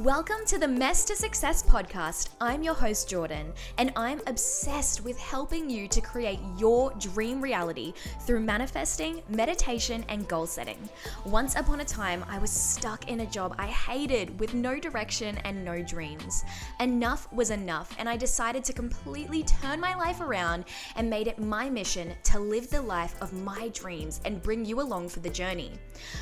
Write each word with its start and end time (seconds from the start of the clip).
Welcome 0.00 0.44
to 0.48 0.58
the 0.58 0.68
Mess 0.68 1.06
to 1.06 1.16
Success 1.16 1.62
podcast. 1.62 2.28
I'm 2.38 2.62
your 2.62 2.74
host, 2.74 3.08
Jordan, 3.08 3.50
and 3.78 3.94
I'm 3.96 4.20
obsessed 4.26 5.02
with 5.02 5.18
helping 5.18 5.70
you 5.70 5.88
to 5.88 6.02
create 6.02 6.38
your 6.58 6.92
dream 6.98 7.40
reality 7.40 7.94
through 8.20 8.40
manifesting, 8.40 9.22
meditation, 9.30 10.04
and 10.10 10.28
goal 10.28 10.46
setting. 10.46 10.76
Once 11.24 11.56
upon 11.56 11.80
a 11.80 11.84
time, 11.86 12.26
I 12.28 12.38
was 12.38 12.50
stuck 12.50 13.08
in 13.08 13.20
a 13.20 13.26
job 13.26 13.54
I 13.58 13.68
hated 13.68 14.38
with 14.38 14.52
no 14.52 14.78
direction 14.78 15.38
and 15.44 15.64
no 15.64 15.82
dreams. 15.82 16.44
Enough 16.78 17.32
was 17.32 17.48
enough, 17.48 17.96
and 17.98 18.06
I 18.06 18.18
decided 18.18 18.64
to 18.64 18.74
completely 18.74 19.44
turn 19.44 19.80
my 19.80 19.94
life 19.94 20.20
around 20.20 20.66
and 20.96 21.08
made 21.08 21.26
it 21.26 21.38
my 21.38 21.70
mission 21.70 22.12
to 22.24 22.38
live 22.38 22.68
the 22.68 22.82
life 22.82 23.14
of 23.22 23.32
my 23.32 23.68
dreams 23.68 24.20
and 24.26 24.42
bring 24.42 24.62
you 24.62 24.82
along 24.82 25.08
for 25.08 25.20
the 25.20 25.30
journey. 25.30 25.72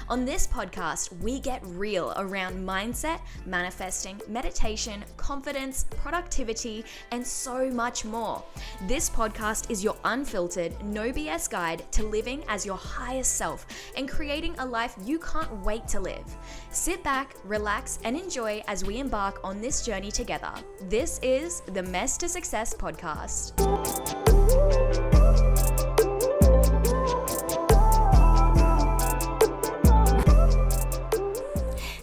On 0.08 0.24
this 0.24 0.46
podcast, 0.46 1.10
we 1.18 1.40
get 1.40 1.60
real 1.66 2.14
around 2.16 2.54
mindset, 2.64 3.18
manifestation, 3.44 3.63
manifesting, 3.64 4.20
meditation, 4.28 5.02
confidence, 5.16 5.86
productivity, 6.02 6.84
and 7.12 7.26
so 7.26 7.70
much 7.70 8.04
more. 8.04 8.44
This 8.86 9.08
podcast 9.08 9.70
is 9.70 9.82
your 9.82 9.96
unfiltered, 10.04 10.72
no 10.84 11.10
BS 11.10 11.48
guide 11.48 11.82
to 11.92 12.04
living 12.04 12.44
as 12.48 12.66
your 12.66 12.76
highest 12.76 13.36
self 13.36 13.66
and 13.96 14.06
creating 14.06 14.54
a 14.58 14.66
life 14.66 14.94
you 15.02 15.18
can't 15.18 15.50
wait 15.64 15.88
to 15.88 15.98
live. 15.98 16.26
Sit 16.72 17.02
back, 17.02 17.36
relax, 17.42 17.98
and 18.04 18.18
enjoy 18.18 18.62
as 18.68 18.84
we 18.84 18.98
embark 18.98 19.40
on 19.42 19.62
this 19.62 19.82
journey 19.82 20.10
together. 20.10 20.52
This 20.90 21.18
is 21.22 21.62
the 21.72 21.82
Mess 21.82 22.18
to 22.18 22.28
Success 22.28 22.74
podcast. 22.74 23.54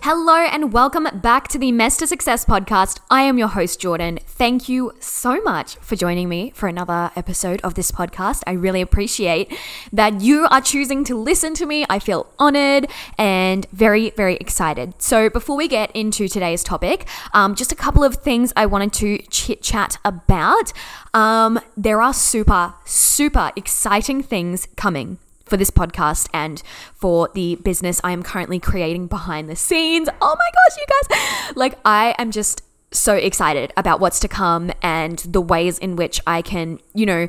Hello 0.04 0.34
and 0.34 0.74
welcome 0.74 1.08
back 1.22 1.48
to 1.50 1.60
the 1.60 1.72
to 1.72 2.08
Success 2.08 2.44
podcast. 2.44 2.98
I 3.12 3.22
am 3.22 3.38
your 3.38 3.50
host, 3.50 3.80
Jordan. 3.80 4.18
Thank 4.26 4.68
you 4.68 4.94
so 5.00 5.40
much 5.42 5.76
for 5.76 5.96
joining 5.96 6.28
me 6.28 6.50
for 6.56 6.68
another 6.68 7.12
episode 7.16 7.62
of 7.62 7.76
this 7.76 7.92
podcast. 7.92 8.42
I 8.48 8.54
really 8.54 8.82
appreciate 8.82 9.56
that 9.94 10.20
you 10.20 10.48
are 10.50 10.60
choosing 10.60 11.04
to 11.04 11.16
listen 11.16 11.54
to 11.54 11.68
me. 11.68 11.86
I 11.88 12.00
feel 12.00 12.26
honored 12.40 12.90
and 13.20 13.68
very, 13.74 14.10
very 14.10 14.38
excited. 14.38 15.00
So, 15.00 15.30
before 15.30 15.56
we 15.56 15.68
get 15.68 15.92
into 15.92 16.28
today's 16.28 16.64
topic, 16.64 17.08
um, 17.36 17.54
just 17.54 17.72
a 17.72 17.76
couple 17.76 18.04
of 18.04 18.16
things 18.16 18.52
I 18.56 18.66
wanted 18.66 18.94
to 18.94 19.20
chit 19.30 19.62
chat 19.62 20.00
about. 20.04 20.74
Um, 21.14 21.60
there 21.78 22.02
are 22.02 22.16
super, 22.16 22.74
super 22.86 23.52
exciting 23.56 24.24
things 24.24 24.68
coming 24.76 25.20
for 25.52 25.58
this 25.58 25.70
podcast 25.70 26.30
and 26.34 26.64
for 26.96 27.30
the 27.36 27.56
business 27.56 28.00
I 28.06 28.14
am 28.14 28.24
currently 28.24 28.58
creating 28.58 29.08
behind 29.08 29.50
the 29.50 29.56
scenes. 29.56 30.08
Oh 30.22 30.36
my 30.40 30.50
gosh, 30.56 30.78
you 30.80 30.86
guys! 30.88 31.56
Like, 31.58 31.78
I 31.84 32.16
am 32.18 32.32
just 32.32 32.64
so 32.92 33.16
excited 33.16 33.74
about 33.76 34.00
what's 34.00 34.20
to 34.22 34.30
come 34.30 34.72
and 34.82 35.20
the 35.20 35.42
ways 35.42 35.78
in 35.78 35.98
which 35.98 36.22
I 36.26 36.42
can, 36.42 36.80
you 36.94 37.06
know, 37.06 37.28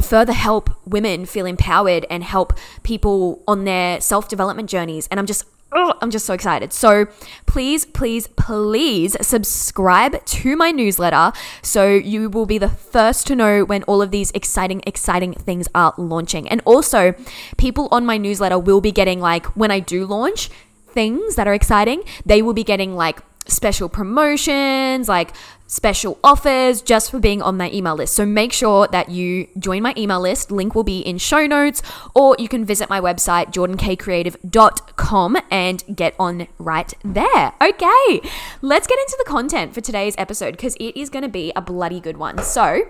further 0.00 0.32
help 0.32 0.70
women 0.86 1.26
feel 1.26 1.44
empowered 1.44 2.06
and 2.08 2.22
help 2.22 2.52
people 2.84 3.42
on 3.48 3.64
their 3.64 4.00
self 4.00 4.28
development 4.28 4.70
journeys. 4.70 5.08
And 5.08 5.18
I'm 5.18 5.26
just 5.26 5.44
oh, 5.72 5.94
I'm 6.00 6.10
just 6.10 6.26
so 6.26 6.34
excited. 6.34 6.72
So 6.72 7.06
please, 7.46 7.84
please, 7.84 8.26
please 8.28 9.16
subscribe 9.20 10.24
to 10.24 10.56
my 10.56 10.70
newsletter 10.70 11.32
so 11.62 11.88
you 11.88 12.30
will 12.30 12.46
be 12.46 12.58
the 12.58 12.68
first 12.68 13.26
to 13.28 13.36
know 13.36 13.64
when 13.64 13.82
all 13.84 14.02
of 14.02 14.10
these 14.10 14.30
exciting, 14.32 14.82
exciting 14.86 15.32
things 15.34 15.68
are 15.74 15.94
launching. 15.96 16.48
And 16.48 16.62
also, 16.64 17.14
people 17.56 17.88
on 17.90 18.06
my 18.06 18.16
newsletter 18.16 18.58
will 18.58 18.80
be 18.80 18.92
getting 18.92 19.20
like, 19.20 19.46
when 19.56 19.70
I 19.70 19.80
do 19.80 20.06
launch, 20.06 20.50
things 20.86 21.36
that 21.36 21.46
are 21.46 21.54
exciting, 21.54 22.02
they 22.24 22.40
will 22.40 22.54
be 22.54 22.64
getting 22.64 22.96
like 22.96 23.20
special 23.48 23.88
promotions, 23.88 25.08
like 25.08 25.32
special 25.66 26.18
offers 26.22 26.80
just 26.80 27.10
for 27.10 27.18
being 27.18 27.42
on 27.42 27.56
my 27.56 27.70
email 27.72 27.94
list. 27.94 28.14
So 28.14 28.24
make 28.24 28.52
sure 28.52 28.86
that 28.88 29.08
you 29.08 29.48
join 29.58 29.82
my 29.82 29.94
email 29.96 30.20
list. 30.20 30.50
Link 30.50 30.74
will 30.74 30.84
be 30.84 31.00
in 31.00 31.18
show 31.18 31.46
notes, 31.46 31.82
or 32.14 32.36
you 32.38 32.48
can 32.48 32.64
visit 32.64 32.88
my 32.88 33.00
website, 33.00 33.52
jordankcreative.com, 33.52 35.36
and 35.50 35.84
get 35.94 36.14
on 36.18 36.46
right 36.58 36.92
there. 37.04 37.52
Okay, 37.60 38.20
let's 38.62 38.86
get 38.86 38.98
into 38.98 39.16
the 39.18 39.24
content 39.26 39.74
for 39.74 39.80
today's 39.80 40.14
episode 40.18 40.52
because 40.52 40.76
it 40.76 40.96
is 40.96 41.10
going 41.10 41.24
to 41.24 41.28
be 41.28 41.52
a 41.56 41.60
bloody 41.60 42.00
good 42.00 42.16
one. 42.16 42.42
So, 42.42 42.82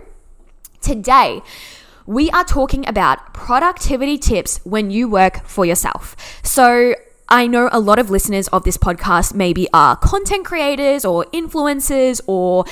today, 0.80 1.42
we 2.06 2.30
are 2.30 2.44
talking 2.44 2.86
about 2.86 3.34
productivity 3.34 4.18
tips 4.18 4.60
when 4.64 4.90
you 4.90 5.08
work 5.08 5.44
for 5.44 5.64
yourself. 5.64 6.14
So, 6.42 6.94
I 7.28 7.46
know 7.46 7.68
a 7.72 7.80
lot 7.80 7.98
of 7.98 8.08
listeners 8.08 8.46
of 8.48 8.64
this 8.64 8.76
podcast 8.76 9.34
maybe 9.34 9.68
are 9.72 9.96
content 9.96 10.44
creators 10.44 11.04
or 11.04 11.24
influencers 11.26 12.20
or 12.26 12.64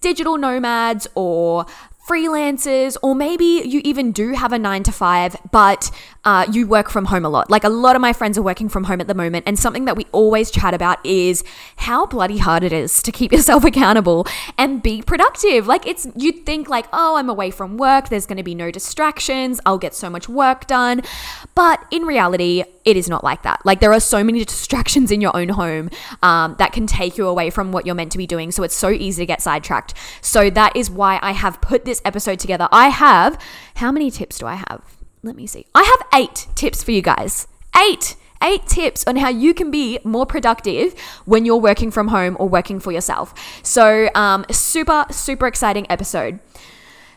digital 0.00 0.36
nomads 0.36 1.08
or 1.14 1.64
freelancers, 2.08 2.96
or 3.00 3.14
maybe 3.14 3.62
you 3.64 3.80
even 3.84 4.10
do 4.10 4.32
have 4.32 4.52
a 4.52 4.58
nine 4.58 4.82
to 4.82 4.90
five, 4.90 5.36
but 5.52 5.90
uh, 6.24 6.46
you 6.50 6.66
work 6.66 6.90
from 6.90 7.06
home 7.06 7.24
a 7.24 7.28
lot. 7.28 7.48
Like 7.48 7.62
a 7.62 7.68
lot 7.68 7.94
of 7.94 8.02
my 8.02 8.12
friends 8.12 8.36
are 8.36 8.42
working 8.42 8.68
from 8.68 8.84
home 8.84 9.00
at 9.00 9.06
the 9.06 9.14
moment, 9.14 9.44
and 9.46 9.58
something 9.58 9.84
that 9.84 9.96
we 9.96 10.06
always 10.10 10.50
chat 10.50 10.74
about 10.74 11.04
is 11.06 11.44
how 11.76 12.06
bloody 12.06 12.38
hard 12.38 12.64
it 12.64 12.72
is 12.72 13.02
to 13.02 13.12
keep 13.12 13.30
yourself 13.36 13.64
accountable 13.64 14.26
and 14.58 14.82
be 14.82 15.00
productive. 15.00 15.66
Like 15.66 15.86
it's, 15.86 16.08
you'd 16.16 16.44
think 16.44 16.68
like, 16.68 16.86
oh, 16.92 17.16
I'm 17.16 17.28
away 17.28 17.50
from 17.50 17.76
work, 17.76 18.08
there's 18.08 18.26
going 18.26 18.36
to 18.36 18.42
be 18.42 18.54
no 18.54 18.70
distractions, 18.70 19.60
I'll 19.64 19.78
get 19.78 19.94
so 19.94 20.10
much 20.10 20.28
work 20.28 20.66
done. 20.66 21.02
But 21.54 21.84
in 21.90 22.02
reality, 22.02 22.64
it 22.84 22.96
is 22.96 23.08
not 23.08 23.22
like 23.22 23.42
that. 23.42 23.64
Like 23.64 23.80
there 23.80 23.92
are 23.92 24.00
so 24.00 24.24
many 24.24 24.44
distractions 24.44 25.10
in 25.10 25.20
your 25.20 25.36
own 25.36 25.50
home 25.50 25.90
um, 26.22 26.56
that 26.58 26.72
can 26.72 26.86
take 26.86 27.16
you 27.16 27.26
away 27.28 27.50
from 27.50 27.72
what 27.72 27.86
you're 27.86 27.94
meant 27.94 28.12
to 28.12 28.18
be 28.18 28.26
doing. 28.26 28.50
So 28.52 28.62
it's 28.62 28.74
so 28.74 28.90
easy 28.90 29.22
to 29.22 29.26
get 29.26 29.40
sidetracked. 29.40 29.94
So 30.20 30.50
that 30.50 30.76
is 30.76 30.90
why 30.90 31.18
I 31.22 31.32
have 31.32 31.60
put 31.60 31.84
this 31.84 32.02
episode 32.04 32.38
together. 32.38 32.68
I 32.72 32.88
have, 32.88 33.40
how 33.76 33.92
many 33.92 34.10
tips 34.10 34.38
do 34.38 34.46
I 34.46 34.54
have? 34.54 34.82
Let 35.22 35.36
me 35.36 35.46
see. 35.46 35.66
I 35.74 35.84
have 35.84 36.20
eight 36.20 36.48
tips 36.54 36.82
for 36.82 36.90
you 36.90 37.02
guys. 37.02 37.46
Eight 37.76 38.16
eight 38.42 38.66
tips 38.66 39.04
on 39.06 39.14
how 39.14 39.28
you 39.28 39.54
can 39.54 39.70
be 39.70 40.00
more 40.02 40.26
productive 40.26 40.98
when 41.24 41.44
you're 41.44 41.56
working 41.56 41.92
from 41.92 42.08
home 42.08 42.36
or 42.40 42.48
working 42.48 42.80
for 42.80 42.90
yourself. 42.90 43.32
So, 43.62 44.08
um, 44.16 44.44
super, 44.50 45.06
super 45.10 45.46
exciting 45.46 45.86
episode. 45.88 46.40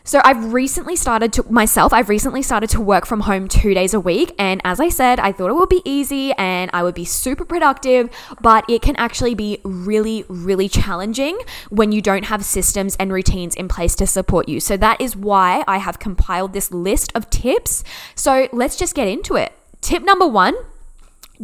So 0.06 0.20
I've 0.22 0.52
recently 0.52 0.94
started 0.94 1.32
to 1.32 1.42
myself, 1.50 1.92
I've 1.92 2.08
recently 2.08 2.40
started 2.40 2.70
to 2.70 2.80
work 2.80 3.06
from 3.06 3.22
home 3.22 3.48
2 3.48 3.74
days 3.74 3.92
a 3.92 3.98
week 3.98 4.32
and 4.38 4.60
as 4.64 4.78
I 4.78 4.88
said, 4.88 5.18
I 5.18 5.32
thought 5.32 5.50
it 5.50 5.54
would 5.54 5.68
be 5.68 5.82
easy 5.84 6.32
and 6.34 6.70
I 6.72 6.84
would 6.84 6.94
be 6.94 7.04
super 7.04 7.44
productive, 7.44 8.08
but 8.40 8.64
it 8.70 8.82
can 8.82 8.94
actually 8.96 9.34
be 9.34 9.58
really 9.64 10.24
really 10.28 10.68
challenging 10.68 11.36
when 11.70 11.90
you 11.90 12.00
don't 12.00 12.26
have 12.26 12.44
systems 12.44 12.94
and 13.00 13.12
routines 13.12 13.56
in 13.56 13.66
place 13.66 13.96
to 13.96 14.06
support 14.06 14.48
you. 14.48 14.60
So 14.60 14.76
that 14.76 15.00
is 15.00 15.16
why 15.16 15.64
I 15.66 15.78
have 15.78 15.98
compiled 15.98 16.52
this 16.52 16.70
list 16.70 17.10
of 17.16 17.28
tips. 17.28 17.82
So 18.14 18.48
let's 18.52 18.76
just 18.76 18.94
get 18.94 19.08
into 19.08 19.34
it. 19.34 19.54
Tip 19.80 20.04
number 20.04 20.28
1 20.28 20.54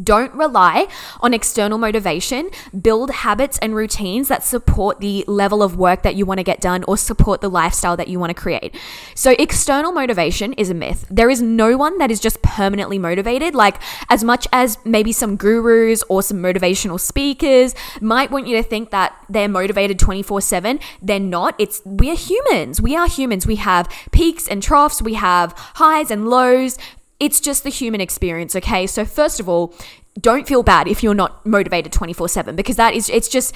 don't 0.01 0.33
rely 0.35 0.89
on 1.21 1.35
external 1.35 1.79
motivation. 1.79 2.51
Build 2.81 3.11
habits 3.11 3.59
and 3.59 3.75
routines 3.75 4.29
that 4.29 4.45
support 4.45 5.01
the 5.01 5.25
level 5.27 5.63
of 5.63 5.77
work 5.77 6.03
that 6.03 6.15
you 6.15 6.27
want 6.27 6.39
to 6.39 6.45
get 6.45 6.61
done 6.61 6.85
or 6.89 6.97
support 6.97 7.41
the 7.41 7.49
lifestyle 7.51 7.97
that 7.97 8.09
you 8.09 8.19
want 8.19 8.31
to 8.31 8.41
create. 8.41 8.75
So, 9.15 9.35
external 9.39 9.93
motivation 9.93 10.53
is 10.55 10.71
a 10.71 10.75
myth. 10.75 11.07
There 11.11 11.31
is 11.31 11.43
no 11.43 11.77
one 11.77 11.99
that 11.99 12.11
is 12.11 12.21
just 12.21 12.43
permanently 12.43 12.99
motivated. 12.99 13.55
Like, 13.55 13.77
as 14.09 14.25
much 14.25 14.47
as 14.53 14.79
maybe 14.85 15.13
some 15.13 15.37
gurus 15.37 16.03
or 16.09 16.23
some 16.23 16.39
motivational 16.39 16.99
speakers 16.99 17.75
might 18.01 18.31
want 18.31 18.47
you 18.47 18.57
to 18.57 18.63
think 18.63 18.91
that 18.91 19.17
they're 19.29 19.49
motivated 19.49 19.99
24 19.99 20.41
7, 20.41 20.81
they're 21.01 21.21
not. 21.21 21.55
It's 21.59 21.83
we 21.85 22.11
are 22.11 22.17
humans. 22.17 22.81
We 22.81 22.97
are 22.97 23.09
humans. 23.09 23.47
We 23.47 23.57
have 23.57 23.89
peaks 24.13 24.47
and 24.49 24.63
troughs, 24.63 25.03
we 25.03 25.15
have 25.15 25.53
highs 25.57 26.11
and 26.11 26.29
lows. 26.29 26.79
It's 27.21 27.41
just 27.41 27.63
the 27.63 27.71
human 27.71 28.01
experience, 28.01 28.57
okay? 28.57 28.87
So, 28.87 29.05
first 29.05 29.39
of 29.41 29.49
all, 29.49 29.75
don't 30.21 30.47
feel 30.47 30.63
bad 30.63 30.89
if 30.89 31.03
you're 31.03 31.15
not 31.15 31.45
motivated 31.47 31.93
24 31.93 32.29
7 32.29 32.57
because 32.57 32.77
that 32.77 32.95
is, 32.95 33.09
it's 33.09 33.29
just, 33.29 33.55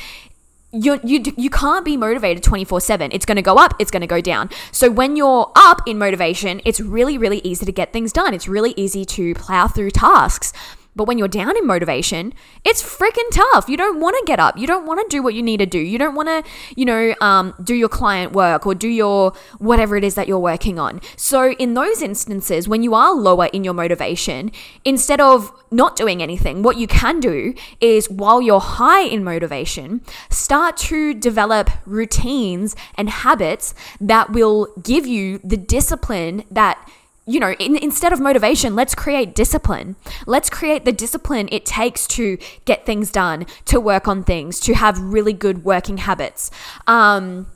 you 0.73 1.00
you 1.05 1.23
you 1.37 1.49
can't 1.49 1.85
be 1.85 1.97
motivated 1.97 2.43
24/7. 2.43 3.11
It's 3.12 3.25
going 3.25 3.37
to 3.37 3.43
go 3.43 3.56
up, 3.56 3.75
it's 3.79 3.91
going 3.91 4.00
to 4.00 4.06
go 4.06 4.20
down. 4.20 4.50
So 4.73 4.91
when 4.91 5.17
you're 5.17 5.50
up 5.55 5.81
in 5.87 5.99
motivation, 5.99 6.61
it's 6.64 6.81
really 6.81 7.19
really 7.19 7.41
easy 7.44 7.64
to 7.64 7.73
get 7.73 7.93
things 7.93 8.12
done. 8.12 8.35
It's 8.35 8.49
really 8.49 8.75
easy 8.76 9.05
to 9.05 9.35
plow 9.35 9.69
through 9.69 9.93
tasks. 9.93 10.52
But 10.96 11.06
when 11.06 11.19
you're 11.19 11.28
down 11.28 11.56
in 11.56 11.66
motivation, 11.66 12.32
it's 12.64 12.82
freaking 12.82 13.28
tough. 13.31 13.69
You 13.69 13.76
don't 13.76 14.00
want 14.00 14.16
to 14.19 14.25
get 14.26 14.40
up. 14.40 14.56
You 14.56 14.66
don't 14.66 14.87
want 14.87 14.98
to 15.00 15.14
do 15.14 15.22
what 15.22 15.34
you 15.34 15.43
need 15.43 15.58
to 15.58 15.66
do. 15.66 15.78
You 15.78 15.98
don't 15.98 16.14
want 16.14 16.28
to, 16.28 16.43
you 16.75 16.87
know, 16.87 17.14
um, 17.20 17.54
do 17.62 17.75
your 17.75 17.90
client 17.90 18.32
work 18.32 18.66
or 18.66 18.75
do 18.75 18.88
your 18.88 19.34
whatever 19.58 19.96
it 19.96 20.04
is 20.04 20.14
that 20.14 20.26
you're 20.26 20.38
working 20.38 20.78
on. 20.78 21.00
So, 21.16 21.52
in 21.52 21.75
those 21.75 22.00
instances, 22.00 22.66
when 22.66 22.82
you 22.82 22.94
are 22.94 23.14
lower 23.14 23.46
in 23.46 23.62
your 23.62 23.75
motivation, 23.75 24.50
instead 24.84 25.20
of 25.20 25.52
not 25.70 25.96
doing 25.96 26.22
anything, 26.22 26.62
what 26.62 26.78
you 26.78 26.87
can 26.87 27.20
do 27.20 27.54
is 27.81 28.08
while 28.08 28.40
you're 28.40 28.60
high 28.60 29.02
in 29.02 29.22
motivation, 29.22 30.00
start 30.31 30.76
to 30.78 31.12
develop 31.12 31.70
routines 31.84 32.75
and 32.94 33.10
habits 33.10 33.75
that 34.00 34.31
will 34.32 34.72
give 34.82 35.06
you 35.06 35.38
the 35.44 35.56
discipline 35.56 36.44
that 36.50 36.90
you 37.26 37.40
know, 37.40 37.52
in, 37.55 37.76
instead 37.76 38.12
of 38.12 38.20
motivation, 38.20 38.76
let's 38.76 38.94
create 38.94 39.34
discipline. 39.34 39.96
Let's 40.26 40.49
create 40.49 40.84
the 40.84 40.93
discipline 40.93 41.49
it 41.50 41.67
takes 41.67 42.06
to 42.08 42.38
get 42.64 42.87
things 42.87 43.11
done, 43.11 43.46
to 43.67 43.81
work 43.81 44.06
on 44.06 44.23
things, 44.23 44.61
to 44.61 44.75
have 44.75 44.99
really 45.00 45.32
good 45.32 45.64
working 45.64 45.99
habits. 45.99 46.50
Um, 46.87 47.49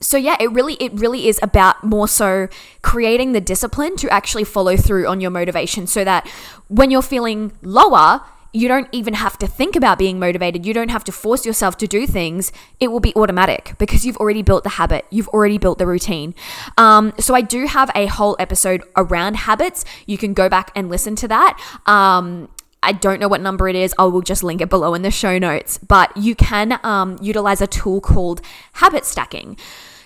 so 0.00 0.16
yeah 0.16 0.36
it 0.38 0.50
really 0.52 0.74
it 0.74 0.92
really 0.92 1.26
is 1.26 1.40
about 1.42 1.82
more 1.82 2.06
so 2.06 2.48
creating 2.82 3.32
the 3.32 3.40
discipline 3.40 3.96
to 3.96 4.08
actually 4.10 4.44
follow 4.44 4.76
through 4.76 5.08
on 5.08 5.20
your 5.20 5.30
motivation 5.30 5.88
so 5.88 6.04
that 6.04 6.24
when 6.68 6.90
you're 6.90 7.02
feeling 7.02 7.52
lower 7.62 8.22
you 8.58 8.66
don't 8.66 8.88
even 8.90 9.14
have 9.14 9.38
to 9.38 9.46
think 9.46 9.76
about 9.76 9.98
being 9.98 10.18
motivated. 10.18 10.66
You 10.66 10.74
don't 10.74 10.90
have 10.90 11.04
to 11.04 11.12
force 11.12 11.46
yourself 11.46 11.76
to 11.76 11.86
do 11.86 12.08
things. 12.08 12.50
It 12.80 12.88
will 12.88 12.98
be 12.98 13.14
automatic 13.14 13.74
because 13.78 14.04
you've 14.04 14.16
already 14.16 14.42
built 14.42 14.64
the 14.64 14.70
habit. 14.70 15.06
You've 15.10 15.28
already 15.28 15.58
built 15.58 15.78
the 15.78 15.86
routine. 15.86 16.34
Um, 16.76 17.12
so 17.20 17.36
I 17.36 17.40
do 17.40 17.66
have 17.66 17.88
a 17.94 18.06
whole 18.06 18.34
episode 18.40 18.82
around 18.96 19.36
habits. 19.36 19.84
You 20.06 20.18
can 20.18 20.34
go 20.34 20.48
back 20.48 20.72
and 20.74 20.88
listen 20.88 21.14
to 21.16 21.28
that. 21.28 21.56
Um, 21.86 22.48
I 22.82 22.90
don't 22.90 23.20
know 23.20 23.28
what 23.28 23.40
number 23.40 23.68
it 23.68 23.76
is. 23.76 23.94
I 23.96 24.04
will 24.04 24.22
just 24.22 24.42
link 24.42 24.60
it 24.60 24.68
below 24.68 24.92
in 24.94 25.02
the 25.02 25.12
show 25.12 25.38
notes. 25.38 25.78
But 25.78 26.16
you 26.16 26.34
can 26.34 26.80
um, 26.82 27.16
utilize 27.22 27.60
a 27.60 27.68
tool 27.68 28.00
called 28.00 28.40
habit 28.74 29.04
stacking. 29.04 29.56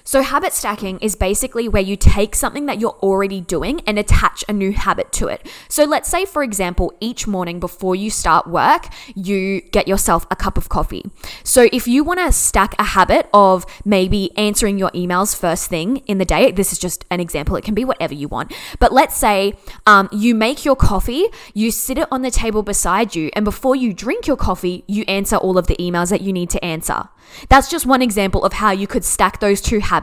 So, 0.04 0.22
habit 0.22 0.52
stacking 0.52 0.98
is 0.98 1.14
basically 1.14 1.68
where 1.68 1.82
you 1.82 1.96
take 1.96 2.34
something 2.34 2.66
that 2.66 2.80
you're 2.80 2.98
already 3.02 3.40
doing 3.40 3.82
and 3.86 3.98
attach 3.98 4.44
a 4.48 4.52
new 4.52 4.72
habit 4.72 5.12
to 5.12 5.28
it. 5.28 5.46
So, 5.68 5.84
let's 5.84 6.08
say, 6.08 6.24
for 6.24 6.42
example, 6.42 6.92
each 7.00 7.26
morning 7.26 7.60
before 7.60 7.94
you 7.94 8.10
start 8.10 8.48
work, 8.48 8.88
you 9.14 9.60
get 9.60 9.86
yourself 9.86 10.26
a 10.30 10.36
cup 10.36 10.58
of 10.58 10.68
coffee. 10.68 11.04
So, 11.44 11.68
if 11.72 11.86
you 11.86 12.02
want 12.02 12.18
to 12.18 12.32
stack 12.32 12.74
a 12.80 12.84
habit 12.84 13.28
of 13.32 13.64
maybe 13.84 14.36
answering 14.36 14.76
your 14.76 14.90
emails 14.90 15.38
first 15.38 15.68
thing 15.68 15.98
in 16.08 16.18
the 16.18 16.24
day, 16.24 16.50
this 16.50 16.72
is 16.72 16.78
just 16.78 17.04
an 17.10 17.20
example, 17.20 17.54
it 17.54 17.64
can 17.64 17.74
be 17.74 17.84
whatever 17.84 18.14
you 18.14 18.26
want. 18.26 18.52
But 18.80 18.92
let's 18.92 19.16
say 19.16 19.54
um, 19.86 20.08
you 20.10 20.34
make 20.34 20.64
your 20.64 20.76
coffee, 20.76 21.26
you 21.54 21.70
sit 21.70 21.98
it 21.98 22.08
on 22.10 22.22
the 22.22 22.30
table 22.30 22.64
beside 22.64 23.14
you, 23.14 23.30
and 23.34 23.44
before 23.44 23.76
you 23.76 23.92
drink 23.94 24.26
your 24.26 24.36
coffee, 24.36 24.84
you 24.88 25.04
answer 25.06 25.36
all 25.36 25.58
of 25.58 25.68
the 25.68 25.76
emails 25.76 26.10
that 26.10 26.22
you 26.22 26.32
need 26.32 26.50
to 26.50 26.64
answer. 26.64 27.08
That's 27.48 27.70
just 27.70 27.86
one 27.86 28.02
example 28.02 28.44
of 28.44 28.54
how 28.54 28.72
you 28.72 28.86
could 28.86 29.04
stack 29.04 29.40
those 29.40 29.60
two 29.60 29.78
habits 29.78 30.01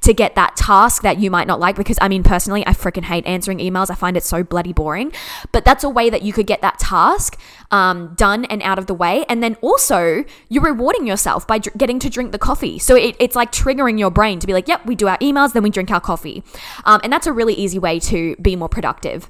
to 0.00 0.14
get 0.14 0.34
that 0.34 0.56
task 0.56 1.02
that 1.02 1.18
you 1.18 1.30
might 1.30 1.46
not 1.46 1.60
like. 1.60 1.76
Because 1.76 1.98
I 2.00 2.08
mean, 2.08 2.22
personally, 2.22 2.66
I 2.66 2.72
freaking 2.72 3.04
hate 3.04 3.26
answering 3.26 3.58
emails. 3.58 3.90
I 3.90 3.94
find 3.94 4.16
it 4.16 4.22
so 4.22 4.42
bloody 4.42 4.72
boring. 4.72 5.12
But 5.52 5.64
that's 5.64 5.84
a 5.84 5.88
way 5.88 6.10
that 6.10 6.22
you 6.22 6.32
could 6.32 6.46
get 6.46 6.60
that 6.62 6.78
task 6.78 7.38
um, 7.70 8.14
done 8.14 8.44
and 8.46 8.62
out 8.62 8.78
of 8.78 8.86
the 8.86 8.94
way. 8.94 9.24
And 9.28 9.42
then 9.42 9.56
also, 9.60 10.24
you're 10.48 10.64
rewarding 10.64 11.06
yourself 11.06 11.46
by 11.46 11.58
dr- 11.58 11.76
getting 11.76 11.98
to 12.00 12.10
drink 12.10 12.32
the 12.32 12.38
coffee. 12.38 12.78
So 12.78 12.96
it, 12.96 13.16
it's 13.18 13.36
like 13.36 13.52
triggering 13.52 13.98
your 13.98 14.10
brain 14.10 14.38
to 14.40 14.46
be 14.46 14.52
like, 14.52 14.68
yep, 14.68 14.84
we 14.86 14.94
do 14.94 15.08
our 15.08 15.18
emails, 15.18 15.52
then 15.52 15.62
we 15.62 15.70
drink 15.70 15.90
our 15.90 16.00
coffee. 16.00 16.42
Um, 16.84 17.00
and 17.02 17.12
that's 17.12 17.26
a 17.26 17.32
really 17.32 17.54
easy 17.54 17.78
way 17.78 18.00
to 18.00 18.36
be 18.36 18.56
more 18.56 18.68
productive. 18.68 19.28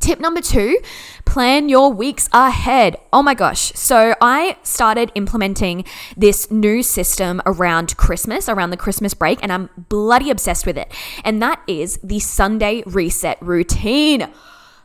Tip 0.00 0.20
number 0.20 0.40
two, 0.40 0.78
plan 1.24 1.68
your 1.68 1.92
weeks 1.92 2.28
ahead. 2.32 2.96
Oh 3.12 3.22
my 3.22 3.34
gosh. 3.34 3.72
So 3.74 4.14
I 4.20 4.56
started 4.62 5.10
implementing 5.14 5.84
this 6.16 6.50
new 6.50 6.82
system 6.82 7.42
around 7.46 7.96
Christmas, 7.96 8.48
around 8.48 8.70
the 8.70 8.76
Christmas 8.76 9.14
break, 9.14 9.38
and 9.42 9.52
I'm 9.52 9.70
bloody 9.76 10.30
obsessed 10.30 10.66
with 10.66 10.78
it. 10.78 10.92
And 11.24 11.42
that 11.42 11.60
is 11.66 11.98
the 12.02 12.20
Sunday 12.20 12.82
reset 12.86 13.38
routine. 13.40 14.28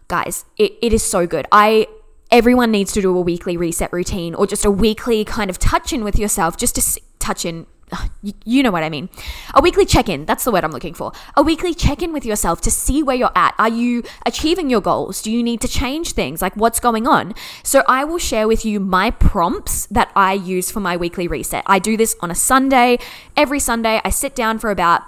Guys, 0.08 0.46
it, 0.58 0.74
it 0.82 0.94
is 0.94 1.04
so 1.04 1.28
good. 1.28 1.48
I 1.52 1.88
everyone 2.32 2.72
needs 2.72 2.92
to 2.92 3.02
do 3.02 3.16
a 3.16 3.22
weekly 3.22 3.56
reset 3.56 3.94
routine 3.94 4.34
or 4.34 4.48
just 4.48 4.66
a 4.66 4.72
weekly 4.72 5.24
kind 5.24 5.52
of 5.52 5.60
touch 5.60 5.94
in 5.94 6.04
with 6.04 6.18
yourself 6.18 6.58
just 6.58 6.74
to 6.76 7.02
touch 7.20 7.46
in 7.46 7.68
you 8.46 8.64
know 8.64 8.72
what 8.72 8.84
I 8.84 8.90
mean. 8.90 9.10
A 9.54 9.62
weekly 9.62 9.86
check 9.86 10.10
in, 10.10 10.26
that's 10.26 10.44
the 10.44 10.52
word 10.52 10.64
I'm 10.64 10.72
looking 10.72 10.94
for. 10.94 11.12
A 11.36 11.44
weekly 11.44 11.74
check 11.74 12.02
in 12.02 12.14
with 12.14 12.26
yourself 12.26 12.62
to 12.62 12.72
see 12.72 13.04
where 13.04 13.16
you're 13.16 13.32
at. 13.36 13.56
Are 13.58 13.70
you 13.70 14.04
achieving 14.26 14.70
your 14.70 14.82
goals? 14.82 15.22
Do 15.22 15.32
you 15.32 15.44
need 15.44 15.62
to 15.62 15.68
change 15.68 16.14
things? 16.14 16.42
Like 16.42 16.56
what's 16.56 16.80
going 16.80 17.08
on? 17.08 17.34
So 17.64 17.84
I 17.88 18.04
will 18.04 18.18
share 18.18 18.48
with 18.48 18.66
you 18.66 18.80
my 18.80 19.12
prompts 19.12 19.86
that 19.88 20.12
I 20.16 20.34
use 20.34 20.72
for 20.72 20.80
my 20.80 20.98
weekly 20.98 21.28
reset. 21.28 21.64
I 21.68 21.80
do 21.80 21.98
this 21.98 22.16
on 22.22 22.32
a 22.32 22.36
Sunday. 22.36 23.00
Every 23.36 23.60
Sunday, 23.60 24.02
I 24.04 24.10
sit 24.10 24.36
down 24.36 24.60
for 24.60 24.70
about 24.70 25.04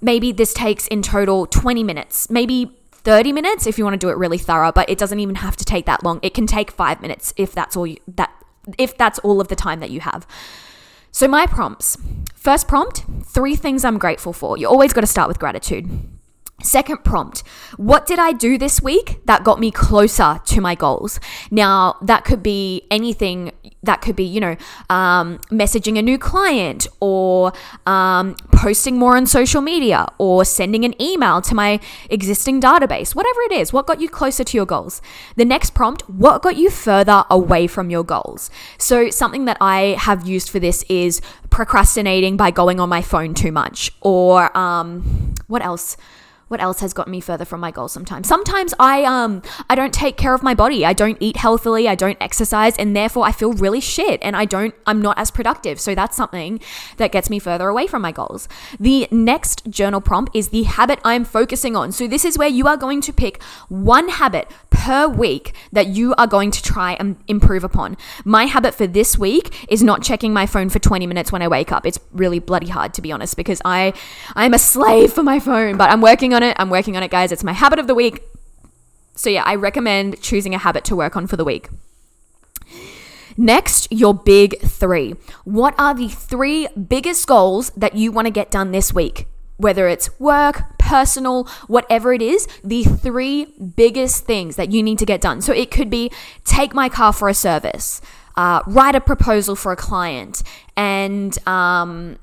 maybe 0.00 0.32
this 0.32 0.52
takes 0.52 0.86
in 0.88 1.02
total 1.02 1.46
20 1.46 1.82
minutes, 1.82 2.30
maybe 2.30 2.76
30 2.92 3.32
minutes 3.32 3.66
if 3.66 3.78
you 3.78 3.84
want 3.84 3.94
to 3.94 4.04
do 4.04 4.10
it 4.10 4.16
really 4.16 4.38
thorough, 4.38 4.72
but 4.72 4.88
it 4.90 4.98
doesn't 4.98 5.20
even 5.20 5.36
have 5.36 5.56
to 5.56 5.64
take 5.64 5.86
that 5.86 6.02
long. 6.02 6.18
It 6.22 6.34
can 6.34 6.46
take 6.46 6.70
5 6.70 7.00
minutes 7.00 7.32
if 7.36 7.52
that's 7.52 7.76
all 7.76 7.86
you, 7.86 7.98
that 8.16 8.32
if 8.78 8.98
that's 8.98 9.18
all 9.20 9.40
of 9.40 9.48
the 9.48 9.56
time 9.56 9.80
that 9.80 9.90
you 9.90 10.00
have. 10.00 10.26
So, 11.16 11.26
my 11.26 11.46
prompts 11.46 11.96
first 12.34 12.68
prompt, 12.68 13.04
three 13.24 13.56
things 13.56 13.86
I'm 13.86 13.96
grateful 13.96 14.34
for. 14.34 14.58
You 14.58 14.68
always 14.68 14.92
got 14.92 15.00
to 15.00 15.06
start 15.06 15.28
with 15.28 15.38
gratitude. 15.38 15.88
Second 16.62 17.04
prompt, 17.04 17.42
what 17.76 18.06
did 18.06 18.18
I 18.18 18.32
do 18.32 18.56
this 18.56 18.80
week 18.80 19.20
that 19.26 19.44
got 19.44 19.60
me 19.60 19.70
closer 19.70 20.40
to 20.46 20.60
my 20.62 20.74
goals? 20.74 21.20
Now, 21.50 21.96
that 22.00 22.24
could 22.24 22.42
be 22.42 22.86
anything, 22.90 23.52
that 23.82 24.00
could 24.00 24.16
be, 24.16 24.24
you 24.24 24.40
know, 24.40 24.56
um, 24.88 25.38
messaging 25.50 25.98
a 25.98 26.02
new 26.02 26.16
client 26.16 26.86
or 26.98 27.52
um, 27.84 28.36
posting 28.52 28.98
more 28.98 29.18
on 29.18 29.26
social 29.26 29.60
media 29.60 30.06
or 30.16 30.46
sending 30.46 30.86
an 30.86 31.00
email 31.00 31.42
to 31.42 31.54
my 31.54 31.78
existing 32.08 32.62
database, 32.62 33.14
whatever 33.14 33.42
it 33.42 33.52
is. 33.52 33.74
What 33.74 33.86
got 33.86 34.00
you 34.00 34.08
closer 34.08 34.42
to 34.42 34.56
your 34.56 34.66
goals? 34.66 35.02
The 35.36 35.44
next 35.44 35.74
prompt, 35.74 36.08
what 36.08 36.40
got 36.40 36.56
you 36.56 36.70
further 36.70 37.24
away 37.28 37.66
from 37.66 37.90
your 37.90 38.02
goals? 38.02 38.48
So, 38.78 39.10
something 39.10 39.44
that 39.44 39.58
I 39.60 39.94
have 39.98 40.26
used 40.26 40.48
for 40.48 40.58
this 40.58 40.84
is 40.88 41.20
procrastinating 41.50 42.38
by 42.38 42.50
going 42.50 42.80
on 42.80 42.88
my 42.88 43.02
phone 43.02 43.34
too 43.34 43.52
much 43.52 43.92
or 44.00 44.56
um, 44.56 45.34
what 45.48 45.62
else? 45.62 45.98
What 46.48 46.60
else 46.60 46.80
has 46.80 46.92
gotten 46.92 47.10
me 47.10 47.20
further 47.20 47.44
from 47.44 47.60
my 47.60 47.70
goals 47.70 47.92
sometimes? 47.92 48.28
Sometimes 48.28 48.72
i 48.78 49.04
um 49.04 49.42
i 49.68 49.74
don't 49.74 49.92
take 49.92 50.16
care 50.16 50.34
of 50.34 50.42
my 50.42 50.54
body. 50.54 50.84
I 50.84 50.92
don't 50.92 51.18
eat 51.20 51.36
healthily. 51.36 51.88
I 51.88 51.94
don't 51.94 52.16
exercise 52.20 52.76
and 52.76 52.94
therefore 52.94 53.26
i 53.26 53.32
feel 53.32 53.52
really 53.52 53.80
shit 53.80 54.20
and 54.22 54.36
i 54.36 54.44
don't 54.44 54.74
i'm 54.86 55.02
not 55.02 55.18
as 55.18 55.30
productive. 55.30 55.80
So 55.80 55.94
that's 55.94 56.16
something 56.16 56.60
that 56.98 57.10
gets 57.12 57.30
me 57.30 57.38
further 57.38 57.68
away 57.68 57.86
from 57.86 58.02
my 58.02 58.12
goals. 58.12 58.48
The 58.78 59.08
next 59.10 59.68
journal 59.70 60.00
prompt 60.00 60.34
is 60.36 60.48
the 60.50 60.62
habit 60.64 61.00
i'm 61.04 61.24
focusing 61.24 61.74
on. 61.74 61.92
So 61.92 62.06
this 62.06 62.24
is 62.24 62.38
where 62.38 62.48
you 62.48 62.66
are 62.68 62.76
going 62.76 63.00
to 63.02 63.12
pick 63.12 63.42
one 63.68 64.08
habit 64.08 64.48
per 64.70 65.08
week 65.08 65.52
that 65.72 65.88
you 65.88 66.14
are 66.16 66.26
going 66.28 66.50
to 66.52 66.62
try 66.62 66.92
and 67.00 67.16
improve 67.26 67.64
upon. 67.64 67.96
My 68.24 68.44
habit 68.44 68.74
for 68.74 68.86
this 68.86 69.18
week 69.18 69.66
is 69.68 69.82
not 69.82 70.02
checking 70.02 70.32
my 70.32 70.46
phone 70.46 70.68
for 70.68 70.78
20 70.78 71.06
minutes 71.06 71.32
when 71.32 71.42
i 71.42 71.48
wake 71.48 71.72
up. 71.72 71.86
It's 71.86 71.98
really 72.12 72.38
bloody 72.38 72.68
hard 72.68 72.94
to 72.94 73.02
be 73.02 73.10
honest 73.10 73.36
because 73.36 73.60
i 73.64 73.92
i'm 74.36 74.54
a 74.54 74.58
slave 74.58 75.12
for 75.12 75.22
my 75.22 75.40
phone 75.40 75.76
but 75.76 75.90
i'm 75.90 76.00
working 76.00 76.35
on 76.36 76.42
it. 76.42 76.56
I'm 76.58 76.70
working 76.70 76.96
on 76.96 77.02
it, 77.02 77.10
guys. 77.10 77.32
It's 77.32 77.42
my 77.42 77.52
habit 77.52 77.78
of 77.78 77.86
the 77.86 77.94
week. 77.94 78.22
So, 79.14 79.30
yeah, 79.30 79.42
I 79.44 79.54
recommend 79.54 80.20
choosing 80.20 80.54
a 80.54 80.58
habit 80.58 80.84
to 80.84 80.96
work 80.96 81.16
on 81.16 81.26
for 81.26 81.36
the 81.36 81.44
week. 81.44 81.68
Next, 83.36 83.90
your 83.90 84.14
big 84.14 84.60
three. 84.60 85.14
What 85.44 85.74
are 85.78 85.94
the 85.94 86.08
three 86.08 86.68
biggest 86.68 87.26
goals 87.26 87.70
that 87.70 87.94
you 87.94 88.12
want 88.12 88.26
to 88.26 88.30
get 88.30 88.50
done 88.50 88.70
this 88.70 88.94
week? 88.94 89.26
Whether 89.58 89.88
it's 89.88 90.18
work, 90.20 90.78
personal, 90.78 91.44
whatever 91.66 92.12
it 92.12 92.22
is, 92.22 92.46
the 92.62 92.84
three 92.84 93.46
biggest 93.76 94.24
things 94.24 94.56
that 94.56 94.70
you 94.70 94.82
need 94.82 94.98
to 94.98 95.06
get 95.06 95.20
done. 95.20 95.40
So 95.40 95.52
it 95.52 95.70
could 95.70 95.90
be 95.90 96.10
take 96.44 96.74
my 96.74 96.88
car 96.88 97.12
for 97.12 97.28
a 97.28 97.34
service, 97.34 98.00
uh, 98.36 98.60
write 98.66 98.94
a 98.94 99.00
proposal 99.00 99.56
for 99.56 99.72
a 99.72 99.76
client, 99.76 100.42
and 100.76 101.36
um, 101.48 102.18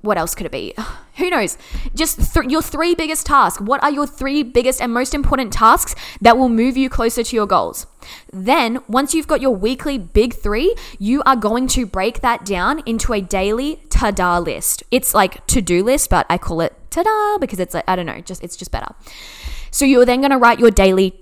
what 0.00 0.16
else 0.16 0.34
could 0.34 0.46
it 0.46 0.52
be? 0.52 0.74
Who 1.18 1.30
knows? 1.30 1.56
Just 1.94 2.34
th- 2.34 2.50
your 2.50 2.62
three 2.62 2.94
biggest 2.94 3.26
tasks. 3.26 3.60
What 3.60 3.82
are 3.82 3.90
your 3.90 4.06
three 4.06 4.42
biggest 4.42 4.80
and 4.80 4.92
most 4.92 5.14
important 5.14 5.52
tasks 5.52 5.94
that 6.20 6.36
will 6.36 6.48
move 6.48 6.76
you 6.76 6.90
closer 6.90 7.22
to 7.22 7.36
your 7.36 7.46
goals? 7.46 7.86
Then, 8.32 8.80
once 8.86 9.14
you've 9.14 9.26
got 9.26 9.40
your 9.40 9.54
weekly 9.54 9.98
big 9.98 10.34
three, 10.34 10.74
you 10.98 11.22
are 11.24 11.36
going 11.36 11.68
to 11.68 11.86
break 11.86 12.20
that 12.20 12.44
down 12.44 12.82
into 12.86 13.12
a 13.12 13.20
daily 13.20 13.82
ta 13.88 14.10
da 14.10 14.38
list. 14.38 14.82
It's 14.90 15.14
like 15.14 15.46
to 15.48 15.60
do 15.60 15.82
list, 15.82 16.10
but 16.10 16.26
I 16.28 16.38
call 16.38 16.60
it 16.60 16.74
ta 16.90 17.02
da 17.02 17.38
because 17.38 17.60
it's 17.60 17.74
like, 17.74 17.84
I 17.88 17.96
don't 17.96 18.06
know, 18.06 18.20
just 18.20 18.44
it's 18.44 18.56
just 18.56 18.70
better. 18.70 18.94
So 19.70 19.84
you're 19.84 20.04
then 20.04 20.20
going 20.20 20.30
to 20.30 20.38
write 20.38 20.58
your 20.58 20.70
daily 20.70 21.14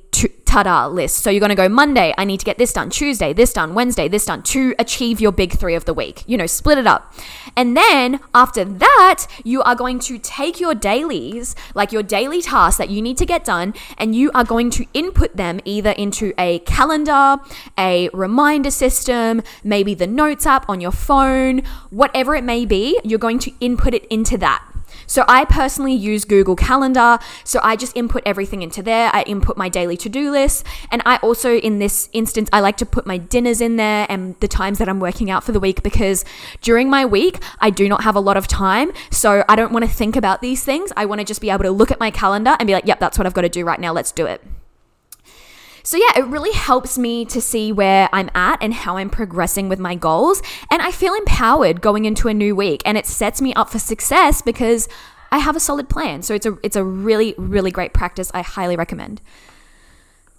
ta-da 0.54 0.87
list. 0.87 1.16
So 1.16 1.30
you're 1.30 1.40
going 1.40 1.49
to 1.49 1.56
go 1.56 1.68
Monday, 1.68 2.14
I 2.16 2.25
need 2.25 2.38
to 2.38 2.46
get 2.46 2.58
this 2.58 2.73
done, 2.73 2.88
Tuesday, 2.88 3.32
this 3.32 3.52
done, 3.52 3.75
Wednesday, 3.75 4.06
this 4.06 4.25
done 4.25 4.44
to 4.44 4.73
achieve 4.78 5.20
your 5.20 5.32
big 5.32 5.58
3 5.58 5.75
of 5.75 5.84
the 5.84 5.92
week. 5.92 6.23
You 6.28 6.37
know, 6.37 6.46
split 6.46 6.78
it 6.78 6.87
up. 6.87 7.12
And 7.56 7.76
then 7.76 8.20
after 8.32 8.64
that, 8.64 9.26
you 9.42 9.62
are 9.62 9.75
going 9.75 9.99
to 10.00 10.16
take 10.16 10.61
your 10.61 10.73
dailies, 10.73 11.56
like 11.75 11.90
your 11.90 12.04
daily 12.04 12.40
tasks 12.40 12.78
that 12.78 12.88
you 12.88 13.02
need 13.02 13.16
to 13.18 13.26
get 13.26 13.44
done, 13.44 13.75
and 13.99 14.14
you 14.14 14.30
are 14.32 14.44
going 14.44 14.70
to 14.70 14.87
input 14.94 15.37
them 15.37 15.58
either 15.64 15.90
into 15.90 16.32
a 16.38 16.61
calendar, 16.61 17.38
a 17.76 18.08
reminder 18.12 18.70
system, 18.70 19.42
maybe 19.64 19.92
the 19.92 20.06
notes 20.06 20.46
app 20.46 20.68
on 20.68 20.80
your 20.80 20.92
phone, 20.92 21.62
whatever 21.90 22.37
it 22.37 22.44
may 22.44 22.64
be, 22.64 23.00
you're 23.02 23.18
going 23.18 23.40
to 23.40 23.50
input 23.58 23.92
it 23.92 24.04
into 24.06 24.38
that. 24.38 24.64
So 25.06 25.24
I 25.28 25.44
personally 25.44 25.94
use 25.94 26.24
Google 26.24 26.56
Calendar. 26.56 27.18
So 27.44 27.60
I 27.62 27.76
just 27.76 27.96
input 27.96 28.22
everything 28.26 28.62
into 28.62 28.82
there. 28.82 29.10
I 29.12 29.22
input 29.22 29.56
my 29.56 29.68
daily 29.68 29.96
to 29.98 30.08
do 30.08 30.30
list. 30.30 30.64
And 30.90 31.02
I 31.04 31.16
also, 31.16 31.56
in 31.56 31.78
this 31.78 32.08
instance, 32.12 32.48
I 32.52 32.60
like 32.60 32.76
to 32.78 32.86
put 32.86 33.06
my 33.06 33.18
dinners 33.18 33.60
in 33.60 33.76
there 33.76 34.06
and 34.08 34.38
the 34.40 34.48
times 34.48 34.78
that 34.78 34.88
I'm 34.88 35.00
working 35.00 35.30
out 35.30 35.44
for 35.44 35.52
the 35.52 35.60
week 35.60 35.82
because 35.82 36.24
during 36.60 36.88
my 36.90 37.04
week, 37.04 37.42
I 37.60 37.70
do 37.70 37.88
not 37.88 38.04
have 38.04 38.16
a 38.16 38.20
lot 38.20 38.36
of 38.36 38.46
time. 38.46 38.92
So 39.10 39.44
I 39.48 39.56
don't 39.56 39.72
want 39.72 39.84
to 39.84 39.90
think 39.90 40.16
about 40.16 40.40
these 40.40 40.64
things. 40.64 40.92
I 40.96 41.04
want 41.06 41.20
to 41.20 41.24
just 41.24 41.40
be 41.40 41.50
able 41.50 41.64
to 41.64 41.70
look 41.70 41.90
at 41.90 42.00
my 42.00 42.10
calendar 42.10 42.56
and 42.58 42.66
be 42.66 42.72
like, 42.72 42.86
yep, 42.86 43.00
that's 43.00 43.18
what 43.18 43.26
I've 43.26 43.34
got 43.34 43.42
to 43.42 43.48
do 43.48 43.64
right 43.64 43.80
now. 43.80 43.92
Let's 43.92 44.12
do 44.12 44.26
it. 44.26 44.42
So, 45.86 45.98
yeah, 45.98 46.18
it 46.18 46.24
really 46.26 46.52
helps 46.52 46.96
me 46.96 47.26
to 47.26 47.42
see 47.42 47.70
where 47.70 48.08
I'm 48.10 48.30
at 48.34 48.62
and 48.62 48.72
how 48.72 48.96
I'm 48.96 49.10
progressing 49.10 49.68
with 49.68 49.78
my 49.78 49.94
goals. 49.94 50.40
And 50.70 50.80
I 50.80 50.90
feel 50.90 51.12
empowered 51.14 51.82
going 51.82 52.06
into 52.06 52.26
a 52.28 52.34
new 52.34 52.56
week. 52.56 52.80
And 52.86 52.96
it 52.96 53.06
sets 53.06 53.42
me 53.42 53.52
up 53.52 53.68
for 53.68 53.78
success 53.78 54.40
because 54.40 54.88
I 55.30 55.38
have 55.38 55.56
a 55.56 55.60
solid 55.60 55.90
plan. 55.90 56.22
So, 56.22 56.34
it's 56.34 56.46
a, 56.46 56.58
it's 56.62 56.76
a 56.76 56.82
really, 56.82 57.34
really 57.36 57.70
great 57.70 57.92
practice. 57.92 58.30
I 58.32 58.40
highly 58.40 58.76
recommend. 58.76 59.20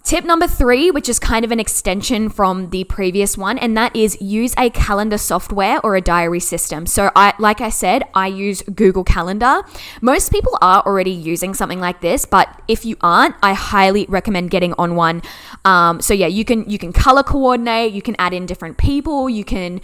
Tip 0.06 0.24
number 0.24 0.46
three, 0.46 0.92
which 0.92 1.08
is 1.08 1.18
kind 1.18 1.44
of 1.44 1.50
an 1.50 1.58
extension 1.58 2.28
from 2.28 2.70
the 2.70 2.84
previous 2.84 3.36
one, 3.36 3.58
and 3.58 3.76
that 3.76 3.96
is 3.96 4.16
use 4.20 4.54
a 4.56 4.70
calendar 4.70 5.18
software 5.18 5.80
or 5.82 5.96
a 5.96 6.00
diary 6.00 6.38
system. 6.38 6.86
So, 6.86 7.10
I, 7.16 7.34
like 7.40 7.60
I 7.60 7.70
said, 7.70 8.04
I 8.14 8.28
use 8.28 8.62
Google 8.62 9.02
Calendar. 9.02 9.62
Most 10.00 10.30
people 10.30 10.56
are 10.62 10.80
already 10.86 11.10
using 11.10 11.54
something 11.54 11.80
like 11.80 12.02
this, 12.02 12.24
but 12.24 12.62
if 12.68 12.84
you 12.84 12.96
aren't, 13.00 13.34
I 13.42 13.54
highly 13.54 14.06
recommend 14.08 14.50
getting 14.50 14.74
on 14.74 14.94
one. 14.94 15.22
Um, 15.64 16.00
so, 16.00 16.14
yeah, 16.14 16.28
you 16.28 16.44
can 16.44 16.70
you 16.70 16.78
can 16.78 16.92
color 16.92 17.24
coordinate, 17.24 17.92
you 17.92 18.00
can 18.00 18.14
add 18.20 18.32
in 18.32 18.46
different 18.46 18.78
people, 18.78 19.28
you 19.28 19.42
can 19.42 19.80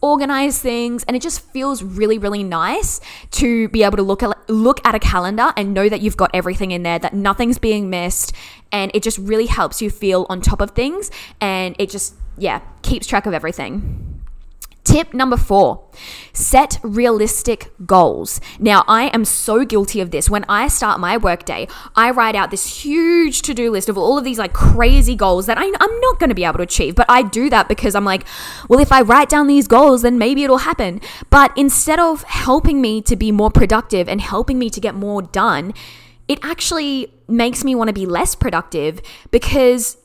organize 0.00 0.60
things 0.60 1.04
and 1.04 1.16
it 1.16 1.22
just 1.22 1.40
feels 1.52 1.82
really 1.82 2.18
really 2.18 2.42
nice 2.42 3.00
to 3.30 3.68
be 3.68 3.82
able 3.82 3.96
to 3.96 4.02
look 4.02 4.22
at 4.22 4.50
look 4.50 4.84
at 4.86 4.94
a 4.94 4.98
calendar 4.98 5.52
and 5.56 5.74
know 5.74 5.88
that 5.88 6.00
you've 6.00 6.16
got 6.16 6.30
everything 6.34 6.70
in 6.70 6.82
there 6.82 6.98
that 6.98 7.14
nothing's 7.14 7.58
being 7.58 7.90
missed 7.90 8.32
and 8.72 8.90
it 8.94 9.02
just 9.02 9.18
really 9.18 9.46
helps 9.46 9.80
you 9.80 9.90
feel 9.90 10.26
on 10.28 10.40
top 10.40 10.60
of 10.60 10.72
things 10.72 11.10
and 11.40 11.74
it 11.78 11.90
just 11.90 12.14
yeah 12.38 12.60
keeps 12.82 13.06
track 13.06 13.26
of 13.26 13.34
everything 13.34 14.05
Tip 14.86 15.12
number 15.12 15.36
four 15.36 15.82
set 16.32 16.78
realistic 16.84 17.72
goals. 17.84 18.40
Now, 18.60 18.84
I 18.86 19.08
am 19.08 19.24
so 19.24 19.64
guilty 19.64 20.00
of 20.00 20.12
this. 20.12 20.30
When 20.30 20.44
I 20.48 20.68
start 20.68 21.00
my 21.00 21.16
workday, 21.16 21.66
I 21.96 22.12
write 22.12 22.36
out 22.36 22.52
this 22.52 22.84
huge 22.84 23.42
to 23.42 23.52
do 23.52 23.68
list 23.72 23.88
of 23.88 23.98
all 23.98 24.16
of 24.16 24.22
these 24.22 24.38
like 24.38 24.52
crazy 24.52 25.16
goals 25.16 25.46
that 25.46 25.58
I, 25.58 25.64
am 25.64 26.00
not 26.00 26.20
going 26.20 26.28
to 26.28 26.36
be 26.36 26.44
able 26.44 26.58
to 26.58 26.62
achieve. 26.62 26.94
But 26.94 27.06
I 27.08 27.22
do 27.22 27.50
that 27.50 27.68
because 27.68 27.96
I'm 27.96 28.04
like, 28.04 28.24
well, 28.68 28.78
if 28.78 28.92
I 28.92 29.00
write 29.00 29.28
down 29.28 29.48
these 29.48 29.66
goals, 29.66 30.02
then 30.02 30.18
maybe 30.18 30.44
it'll 30.44 30.58
happen. 30.58 31.00
But 31.30 31.52
instead 31.56 31.98
of 31.98 32.22
helping 32.22 32.80
me 32.80 33.02
to 33.02 33.16
be 33.16 33.32
more 33.32 33.50
productive 33.50 34.08
and 34.08 34.20
helping 34.20 34.56
me 34.56 34.70
to 34.70 34.80
get 34.80 34.94
more 34.94 35.20
done, 35.20 35.74
it 36.28 36.38
actually 36.44 37.12
makes 37.26 37.64
me 37.64 37.74
want 37.74 37.88
to 37.88 37.92
be 37.94 38.06
less 38.06 38.36
productive 38.36 39.00
because 39.32 39.96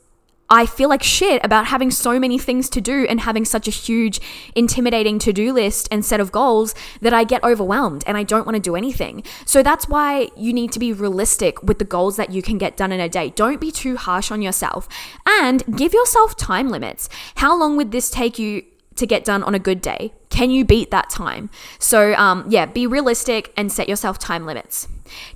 I 0.51 0.65
feel 0.65 0.89
like 0.89 1.01
shit 1.01 1.43
about 1.45 1.67
having 1.67 1.89
so 1.91 2.19
many 2.19 2.37
things 2.37 2.69
to 2.71 2.81
do 2.81 3.05
and 3.09 3.21
having 3.21 3.45
such 3.45 3.69
a 3.69 3.71
huge, 3.71 4.19
intimidating 4.53 5.17
to 5.19 5.31
do 5.31 5.53
list 5.53 5.87
and 5.89 6.03
set 6.03 6.19
of 6.19 6.33
goals 6.33 6.75
that 6.99 7.13
I 7.13 7.23
get 7.23 7.41
overwhelmed 7.41 8.03
and 8.05 8.17
I 8.17 8.23
don't 8.23 8.45
want 8.45 8.57
to 8.57 8.61
do 8.61 8.75
anything. 8.75 9.23
So 9.45 9.63
that's 9.63 9.87
why 9.87 10.29
you 10.35 10.51
need 10.51 10.73
to 10.73 10.79
be 10.79 10.91
realistic 10.91 11.63
with 11.63 11.79
the 11.79 11.85
goals 11.85 12.17
that 12.17 12.31
you 12.31 12.41
can 12.41 12.57
get 12.57 12.75
done 12.75 12.91
in 12.91 12.99
a 12.99 13.07
day. 13.07 13.29
Don't 13.29 13.61
be 13.61 13.71
too 13.71 13.95
harsh 13.95 14.29
on 14.29 14.41
yourself 14.41 14.89
and 15.25 15.63
give 15.77 15.93
yourself 15.93 16.35
time 16.35 16.69
limits. 16.69 17.07
How 17.35 17.57
long 17.57 17.77
would 17.77 17.91
this 17.93 18.09
take 18.09 18.37
you 18.37 18.65
to 18.97 19.07
get 19.07 19.23
done 19.23 19.43
on 19.43 19.55
a 19.55 19.59
good 19.59 19.81
day? 19.81 20.11
Can 20.29 20.51
you 20.51 20.65
beat 20.65 20.91
that 20.91 21.09
time? 21.09 21.49
So, 21.79 22.13
um, 22.15 22.45
yeah, 22.49 22.65
be 22.65 22.85
realistic 22.85 23.53
and 23.55 23.71
set 23.71 23.87
yourself 23.87 24.19
time 24.19 24.45
limits. 24.45 24.89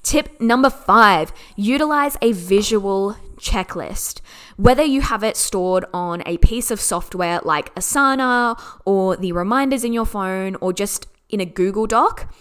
Tip 0.04 0.42
number 0.42 0.70
five 0.70 1.32
utilize 1.56 2.18
a 2.22 2.34
visual 2.34 3.16
checklist. 3.38 4.22
Whether 4.58 4.84
you 4.84 5.02
have 5.02 5.24
it 5.24 5.38
stored 5.38 5.86
on 5.94 6.24
a 6.26 6.38
piece 6.38 6.72
of 6.72 6.80
software 6.80 7.40
like 7.44 7.74
Asana 7.76 8.60
or 8.86 9.16
the 9.16 9.32
reminders 9.32 9.84
in 9.84 9.94
your 9.94 10.06
phone 10.06 10.56
or 10.62 10.74
just 10.74 11.08
in 11.30 11.40
a 11.40 11.46
Google 11.46 11.88
Doc, 11.88 12.34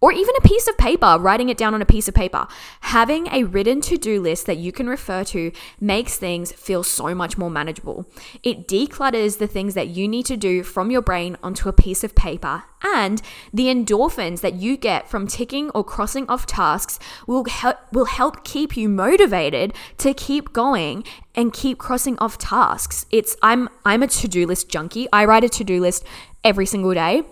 or 0.00 0.12
even 0.12 0.34
a 0.36 0.48
piece 0.48 0.66
of 0.66 0.78
paper, 0.78 1.16
writing 1.20 1.48
it 1.48 1.58
down 1.58 1.74
on 1.74 1.82
a 1.82 1.86
piece 1.86 2.08
of 2.08 2.14
paper. 2.14 2.46
Having 2.80 3.28
a 3.28 3.44
written 3.44 3.80
to 3.82 3.98
do 3.98 4.20
list 4.20 4.46
that 4.46 4.56
you 4.56 4.72
can 4.72 4.88
refer 4.88 5.24
to 5.24 5.52
makes 5.78 6.16
things 6.16 6.52
feel 6.52 6.82
so 6.82 7.14
much 7.14 7.36
more 7.36 7.50
manageable. 7.50 8.06
It 8.42 8.66
declutters 8.66 9.38
the 9.38 9.46
things 9.46 9.74
that 9.74 9.88
you 9.88 10.08
need 10.08 10.26
to 10.26 10.36
do 10.36 10.62
from 10.62 10.90
your 10.90 11.02
brain 11.02 11.36
onto 11.42 11.68
a 11.68 11.72
piece 11.72 12.02
of 12.02 12.14
paper, 12.14 12.64
and 12.82 13.20
the 13.52 13.66
endorphins 13.66 14.40
that 14.40 14.54
you 14.54 14.76
get 14.76 15.08
from 15.08 15.26
ticking 15.26 15.68
or 15.70 15.84
crossing 15.84 16.26
off 16.28 16.46
tasks 16.46 16.98
will 17.26 17.44
help, 17.44 17.76
will 17.92 18.06
help 18.06 18.42
keep 18.42 18.76
you 18.76 18.88
motivated 18.88 19.74
to 19.98 20.14
keep 20.14 20.54
going 20.54 21.04
and 21.34 21.52
keep 21.52 21.78
crossing 21.78 22.18
off 22.18 22.38
tasks. 22.38 23.04
It's 23.10 23.36
I'm 23.42 23.68
I'm 23.84 24.02
a 24.02 24.06
to-do 24.06 24.46
list 24.46 24.70
junkie. 24.70 25.08
I 25.12 25.26
write 25.26 25.44
a 25.44 25.48
to-do 25.50 25.80
list 25.80 26.04
every 26.42 26.64
single 26.64 26.94
day 26.94 27.24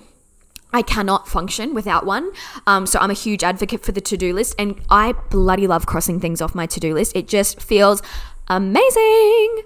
I 0.72 0.82
cannot 0.82 1.28
function 1.28 1.74
without 1.74 2.04
one. 2.04 2.30
Um, 2.66 2.86
so 2.86 2.98
I'm 2.98 3.10
a 3.10 3.14
huge 3.14 3.42
advocate 3.42 3.82
for 3.82 3.92
the 3.92 4.00
to 4.02 4.16
do 4.16 4.34
list, 4.34 4.54
and 4.58 4.80
I 4.90 5.12
bloody 5.30 5.66
love 5.66 5.86
crossing 5.86 6.20
things 6.20 6.42
off 6.42 6.54
my 6.54 6.66
to 6.66 6.80
do 6.80 6.94
list. 6.94 7.16
It 7.16 7.28
just 7.28 7.60
feels 7.60 8.02
amazing. 8.48 9.62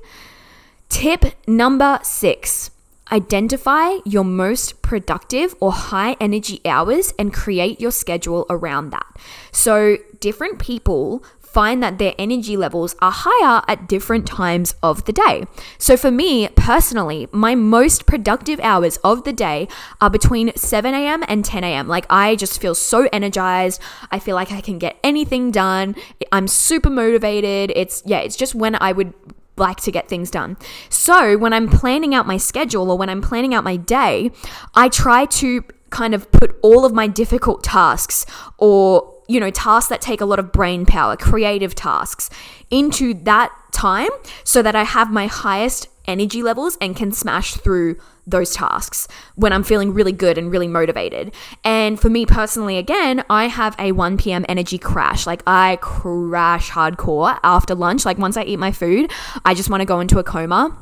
Tip 0.89 1.35
number 1.47 1.99
six 2.03 2.71
identify 3.11 3.99
your 4.07 4.25
most 4.25 4.81
productive 4.81 5.55
or 5.61 5.71
high 5.71 6.17
energy 6.19 6.61
hours 6.65 7.13
and 7.19 7.33
create 7.33 7.79
your 7.81 7.91
schedule 7.91 8.47
around 8.49 8.91
that. 8.91 9.07
So, 9.51 9.99
different 10.21 10.59
people 10.59 11.23
find 11.53 11.83
that 11.83 11.99
their 11.99 12.15
energy 12.19 12.57
levels 12.57 12.95
are 13.01 13.13
higher 13.13 13.63
at 13.69 13.89
different 13.89 14.27
times 14.27 14.75
of 14.83 15.05
the 15.05 15.13
day. 15.13 15.45
So, 15.79 15.97
for 15.97 16.11
me 16.11 16.49
personally, 16.49 17.29
my 17.33 17.55
most 17.55 18.07
productive 18.07 18.59
hours 18.61 18.97
of 18.99 19.25
the 19.25 19.33
day 19.33 19.69
are 20.01 20.11
between 20.11 20.53
7 20.57 20.95
a.m. 20.95 21.23
and 21.29 21.45
10 21.45 21.65
a.m. 21.65 21.89
Like, 21.89 22.07
I 22.09 22.37
just 22.37 22.61
feel 22.61 22.75
so 22.75 23.09
energized. 23.13 23.81
I 24.11 24.19
feel 24.19 24.35
like 24.35 24.53
I 24.53 24.61
can 24.61 24.79
get 24.79 24.97
anything 25.05 25.51
done. 25.51 25.95
I'm 26.31 26.49
super 26.49 26.91
motivated. 26.91 27.73
It's, 27.77 28.03
yeah, 28.07 28.21
it's 28.21 28.37
just 28.37 28.55
when 28.55 28.77
I 28.81 28.93
would 28.93 29.13
like 29.57 29.81
to 29.81 29.93
get 29.93 30.09
things 30.09 30.31
done. 30.31 30.57
So, 30.89 31.37
when 31.37 31.53
I'm 31.53 31.69
planning 31.69 32.15
out 32.15 32.27
my 32.27 32.39
schedule 32.39 32.91
or 32.91 32.97
when 32.97 33.11
I'm 33.11 33.21
planning 33.21 33.55
out 33.55 33.65
my 33.65 33.77
day, 33.77 34.31
I 34.75 34.89
try 34.89 35.27
to 35.27 35.65
kind 35.91 36.15
of 36.15 36.31
put 36.33 36.59
all 36.63 36.87
of 36.87 36.93
my 36.93 37.07
difficult 37.07 37.63
tasks 37.63 38.25
or 38.57 39.12
you 39.33 39.41
know, 39.41 39.51
tasks 39.51 39.89
that 39.89 40.03
take 40.03 40.21
a 40.21 40.27
lot 40.27 40.39
of 40.39 40.53
brain 40.53 40.85
power, 40.85 41.17
creative 41.17 41.75
tasks, 41.75 42.29
into 42.71 43.15
that 43.15 43.51
time 43.73 44.11
so 44.45 44.61
that 44.63 44.77
I 44.77 44.85
have 44.85 45.11
my 45.11 45.27
highest 45.27 45.89
energy 46.05 46.43
levels 46.43 46.77
and 46.81 46.95
can 46.95 47.13
smash 47.13 47.55
through 47.55 47.97
those 48.27 48.55
tasks 48.55 49.09
when 49.37 49.53
I'm 49.53 49.63
feeling 49.63 49.95
really 49.95 50.13
good 50.13 50.37
and 50.37 50.51
really 50.51 50.69
motivated. 50.69 51.33
And 51.65 51.99
for 51.99 52.11
me 52.11 52.27
personally, 52.27 52.77
again, 52.77 53.25
I 53.31 53.47
have 53.47 53.75
a 53.79 53.93
1 53.93 54.19
p.m. 54.19 54.45
energy 54.49 54.79
crash. 54.79 55.27
Like 55.27 55.43
I 55.47 55.79
crash 55.81 56.71
hardcore 56.71 57.39
after 57.43 57.75
lunch. 57.75 58.05
Like 58.05 58.19
once 58.19 58.37
I 58.37 58.43
eat 58.45 58.59
my 58.59 58.71
food, 58.71 59.11
I 59.45 59.55
just 59.55 59.71
want 59.71 59.81
to 59.81 59.87
go 59.87 60.01
into 60.01 60.19
a 60.19 60.25
coma. 60.25 60.77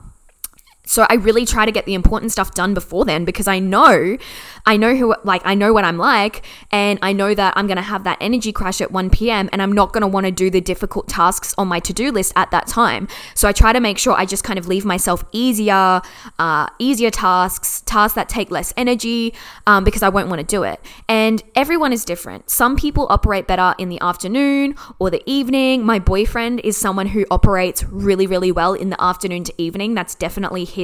So 0.91 1.07
I 1.09 1.15
really 1.15 1.47
try 1.47 1.67
to 1.67 1.71
get 1.71 1.87
the 1.87 1.95
important 1.95 2.33
stuff 2.33 2.53
done 2.53 2.75
before 2.75 3.05
then 3.05 3.25
because 3.25 3.47
I 3.47 3.61
know 3.61 4.19
I 4.67 4.77
know 4.77 4.95
who, 4.95 5.15
like, 5.25 5.43
I 5.45 5.55
know 5.55 5.73
what 5.73 5.85
I'm 5.85 5.99
like, 5.99 6.45
and 6.71 6.99
I 7.03 7.13
know 7.13 7.35
that 7.35 7.55
I'm 7.57 7.67
going 7.67 7.77
to 7.77 7.83
have 7.83 8.05
that 8.05 8.19
energy 8.21 8.53
crash 8.53 8.81
at 8.81 8.91
1 8.91 9.11
p.m., 9.11 9.49
and 9.53 9.63
I'm 9.63 9.73
not 9.73 9.93
going 9.93 10.03
to 10.03 10.07
want 10.07 10.27
to 10.27 10.33
do 10.33 10.51
the 10.51 10.61
difficult 10.61 11.09
tasks 11.09 11.55
on 11.59 11.69
my 11.69 11.81
to 11.81 11.93
do 11.93 12.11
list 12.11 12.33
at 12.37 12.51
that 12.51 12.67
time. 12.67 13.09
So 13.35 13.49
I 13.49 13.53
try 13.53 13.73
to 13.73 13.81
make 13.81 13.99
sure 13.99 14.15
I 14.15 14.27
just 14.27 14.45
kind 14.45 14.59
of 14.59 14.67
leave 14.67 14.85
myself 14.85 15.25
easier, 15.33 16.03
uh, 16.39 16.69
easier 16.79 17.11
tasks, 17.11 17.83
tasks 17.87 18.15
that 18.15 18.29
take 18.29 18.51
less 18.51 18.73
energy, 18.77 19.35
um, 19.67 19.85
because 19.85 20.03
I 20.03 20.09
won't 20.09 20.29
want 20.29 20.41
to 20.41 20.47
do 20.47 20.63
it. 20.63 20.81
And 21.09 21.43
everyone 21.55 21.93
is 21.93 22.05
different. 22.05 22.51
Some 22.51 22.77
people 22.77 23.07
operate 23.11 23.47
better 23.47 23.75
in 23.79 23.89
the 23.89 24.01
afternoon 24.01 24.75
or 24.99 25.11
the 25.11 25.23
evening. 25.31 25.85
My 25.85 25.99
boyfriend 25.99 26.61
is 26.61 26.77
someone 26.77 27.07
who 27.09 27.25
operates 27.31 27.85
really, 27.85 28.27
really 28.27 28.53
well 28.53 28.75
in 28.75 28.91
the 28.91 29.03
afternoon 29.03 29.45
to 29.45 29.55
evening. 29.59 29.95
That's 29.95 30.15
definitely 30.15 30.65
his 30.65 30.80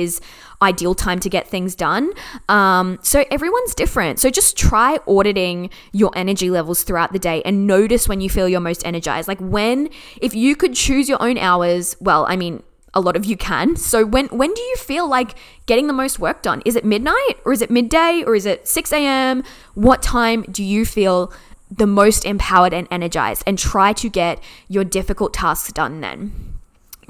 ideal 0.62 0.94
time 0.94 1.20
to 1.20 1.28
get 1.28 1.46
things 1.46 1.74
done. 1.74 2.10
Um, 2.48 2.98
so 3.02 3.24
everyone's 3.30 3.74
different. 3.74 4.18
So 4.18 4.30
just 4.30 4.56
try 4.56 4.98
auditing 5.06 5.70
your 5.92 6.10
energy 6.14 6.50
levels 6.50 6.82
throughout 6.82 7.12
the 7.12 7.18
day 7.18 7.42
and 7.44 7.66
notice 7.66 8.08
when 8.08 8.20
you 8.20 8.30
feel 8.30 8.48
your 8.48 8.60
most 8.60 8.86
energized. 8.86 9.28
Like 9.28 9.40
when, 9.40 9.90
if 10.20 10.34
you 10.34 10.56
could 10.56 10.74
choose 10.74 11.08
your 11.08 11.22
own 11.22 11.38
hours, 11.38 11.96
well, 12.00 12.26
I 12.28 12.36
mean, 12.36 12.62
a 12.94 13.00
lot 13.00 13.14
of 13.14 13.26
you 13.26 13.36
can. 13.36 13.76
So 13.76 14.06
when 14.06 14.26
when 14.28 14.54
do 14.54 14.62
you 14.62 14.76
feel 14.76 15.06
like 15.06 15.34
getting 15.66 15.86
the 15.86 15.92
most 15.92 16.18
work 16.18 16.40
done? 16.40 16.62
Is 16.64 16.76
it 16.76 16.84
midnight 16.84 17.36
or 17.44 17.52
is 17.52 17.60
it 17.60 17.70
midday 17.70 18.24
or 18.26 18.34
is 18.34 18.46
it 18.46 18.66
6 18.66 18.92
a.m.? 18.92 19.44
What 19.74 20.02
time 20.02 20.46
do 20.50 20.64
you 20.64 20.86
feel 20.86 21.30
the 21.70 21.86
most 21.86 22.24
empowered 22.24 22.72
and 22.72 22.88
energized? 22.90 23.42
And 23.46 23.58
try 23.58 23.92
to 23.92 24.08
get 24.08 24.42
your 24.68 24.82
difficult 24.82 25.34
tasks 25.34 25.72
done 25.72 26.00
then. 26.00 26.54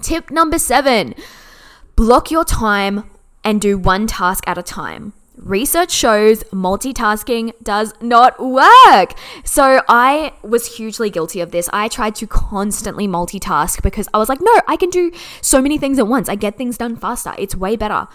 Tip 0.02 0.30
number 0.30 0.58
seven 0.58 1.14
block 1.96 2.30
your 2.30 2.44
time 2.44 3.04
and 3.42 3.60
do 3.60 3.78
one 3.78 4.06
task 4.06 4.44
at 4.46 4.58
a 4.58 4.62
time. 4.62 5.14
research 5.36 5.90
shows 5.90 6.42
multitasking 6.44 7.52
does 7.62 7.92
not 8.00 8.38
work. 8.40 9.12
So 9.44 9.82
I 9.88 10.32
was 10.42 10.76
hugely 10.76 11.10
guilty 11.10 11.40
of 11.40 11.50
this. 11.50 11.68
I 11.72 11.88
tried 11.88 12.14
to 12.16 12.26
constantly 12.26 13.06
multitask 13.06 13.82
because 13.82 14.08
I 14.12 14.18
was 14.18 14.28
like, 14.28 14.40
no, 14.40 14.60
I 14.66 14.76
can 14.76 14.90
do 14.90 15.12
so 15.40 15.60
many 15.60 15.78
things 15.78 15.98
at 15.98 16.08
once. 16.08 16.28
I 16.28 16.34
get 16.34 16.56
things 16.56 16.78
done 16.78 16.96
faster. 16.96 17.34
It's 17.38 17.54
way 17.54 17.76
better. 17.76 18.08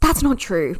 That's 0.00 0.22
not 0.22 0.38
true. 0.38 0.76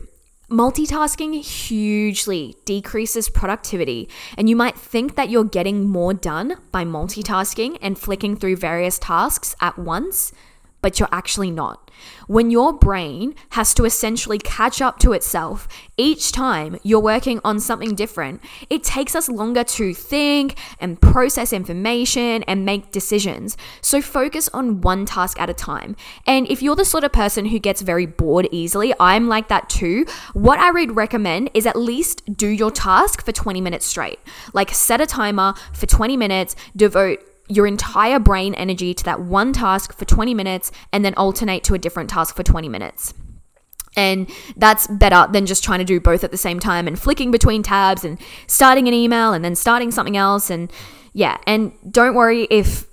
Multitasking 0.48 1.42
hugely 1.44 2.54
decreases 2.64 3.28
productivity, 3.28 4.08
and 4.38 4.48
you 4.48 4.54
might 4.54 4.78
think 4.78 5.16
that 5.16 5.28
you're 5.28 5.42
getting 5.42 5.88
more 5.88 6.14
done 6.14 6.58
by 6.70 6.84
multitasking 6.84 7.78
and 7.82 7.98
flicking 7.98 8.36
through 8.36 8.54
various 8.54 8.96
tasks 9.00 9.56
at 9.60 9.76
once, 9.76 10.32
but 10.80 10.98
you're 10.98 11.08
actually 11.12 11.50
not. 11.50 11.90
When 12.26 12.50
your 12.50 12.72
brain 12.72 13.34
has 13.50 13.72
to 13.74 13.84
essentially 13.84 14.38
catch 14.38 14.82
up 14.82 14.98
to 15.00 15.12
itself 15.12 15.68
each 15.96 16.32
time 16.32 16.78
you're 16.82 17.00
working 17.00 17.40
on 17.44 17.60
something 17.60 17.94
different, 17.94 18.42
it 18.68 18.84
takes 18.84 19.14
us 19.14 19.28
longer 19.28 19.64
to 19.64 19.94
think 19.94 20.58
and 20.78 21.00
process 21.00 21.52
information 21.52 22.42
and 22.44 22.64
make 22.64 22.92
decisions. 22.92 23.56
So 23.80 24.02
focus 24.02 24.48
on 24.52 24.80
one 24.80 25.06
task 25.06 25.40
at 25.40 25.50
a 25.50 25.54
time. 25.54 25.96
And 26.26 26.48
if 26.50 26.62
you're 26.62 26.76
the 26.76 26.84
sort 26.84 27.04
of 27.04 27.12
person 27.12 27.46
who 27.46 27.58
gets 27.58 27.82
very 27.82 28.06
bored 28.06 28.48
easily, 28.50 28.92
I'm 29.00 29.28
like 29.28 29.48
that 29.48 29.68
too. 29.68 30.06
What 30.34 30.58
I 30.58 30.70
would 30.70 30.96
recommend 30.96 31.50
is 31.54 31.66
at 31.66 31.76
least 31.76 32.36
do 32.36 32.48
your 32.48 32.70
task 32.70 33.24
for 33.24 33.32
20 33.32 33.60
minutes 33.60 33.86
straight. 33.86 34.18
Like 34.52 34.70
set 34.70 35.00
a 35.00 35.06
timer 35.06 35.54
for 35.72 35.86
20 35.86 36.16
minutes, 36.16 36.56
devote 36.74 37.20
your 37.48 37.66
entire 37.66 38.18
brain 38.18 38.54
energy 38.54 38.94
to 38.94 39.04
that 39.04 39.20
one 39.20 39.52
task 39.52 39.96
for 39.96 40.04
20 40.04 40.34
minutes 40.34 40.72
and 40.92 41.04
then 41.04 41.14
alternate 41.14 41.64
to 41.64 41.74
a 41.74 41.78
different 41.78 42.10
task 42.10 42.34
for 42.34 42.42
20 42.42 42.68
minutes. 42.68 43.14
And 43.96 44.30
that's 44.56 44.86
better 44.86 45.30
than 45.32 45.46
just 45.46 45.64
trying 45.64 45.78
to 45.78 45.84
do 45.84 46.00
both 46.00 46.22
at 46.22 46.30
the 46.30 46.36
same 46.36 46.60
time 46.60 46.86
and 46.86 46.98
flicking 46.98 47.30
between 47.30 47.62
tabs 47.62 48.04
and 48.04 48.18
starting 48.46 48.88
an 48.88 48.94
email 48.94 49.32
and 49.32 49.44
then 49.44 49.54
starting 49.54 49.90
something 49.90 50.16
else. 50.16 50.50
And 50.50 50.70
yeah, 51.14 51.38
and 51.46 51.72
don't 51.90 52.14
worry 52.14 52.46
if 52.50 52.86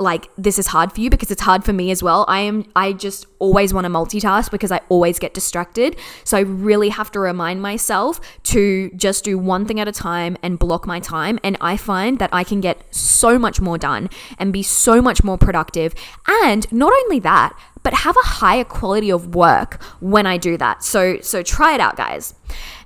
like 0.00 0.28
this 0.36 0.58
is 0.58 0.68
hard 0.68 0.92
for 0.92 1.00
you 1.00 1.10
because 1.10 1.30
it's 1.30 1.42
hard 1.42 1.64
for 1.64 1.72
me 1.72 1.90
as 1.90 2.02
well. 2.02 2.24
I 2.28 2.40
am 2.40 2.64
I 2.74 2.92
just 2.92 3.26
always 3.38 3.74
want 3.74 3.84
to 3.84 3.90
multitask 3.90 4.50
because 4.50 4.72
I 4.72 4.80
always 4.88 5.18
get 5.18 5.34
distracted. 5.34 5.96
So 6.24 6.36
I 6.36 6.40
really 6.40 6.88
have 6.88 7.10
to 7.12 7.20
remind 7.20 7.62
myself 7.62 8.20
to 8.44 8.90
just 8.96 9.24
do 9.24 9.38
one 9.38 9.66
thing 9.66 9.78
at 9.78 9.88
a 9.88 9.92
time 9.92 10.36
and 10.42 10.58
block 10.58 10.86
my 10.86 11.00
time 11.00 11.38
and 11.44 11.56
I 11.60 11.76
find 11.76 12.18
that 12.18 12.30
I 12.32 12.44
can 12.44 12.60
get 12.60 12.94
so 12.94 13.38
much 13.38 13.60
more 13.60 13.78
done 13.78 14.08
and 14.38 14.52
be 14.52 14.62
so 14.62 15.02
much 15.02 15.22
more 15.22 15.38
productive. 15.38 15.94
And 16.26 16.70
not 16.72 16.92
only 17.04 17.20
that, 17.20 17.56
but 17.82 17.94
have 17.94 18.16
a 18.16 18.26
higher 18.26 18.64
quality 18.64 19.10
of 19.10 19.34
work 19.34 19.82
when 20.00 20.26
I 20.26 20.36
do 20.38 20.56
that. 20.56 20.82
So 20.82 21.20
so 21.20 21.42
try 21.42 21.74
it 21.74 21.80
out 21.80 21.96
guys. 21.96 22.34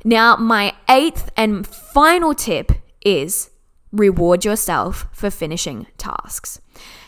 Now, 0.05 0.37
my 0.37 0.75
eighth 0.89 1.31
and 1.37 1.67
final 1.67 2.35
tip 2.35 2.73
is 3.05 3.51
reward 3.95 4.45
yourself 4.45 5.07
for 5.13 5.31
finishing 5.31 5.87
tasks. 5.97 6.61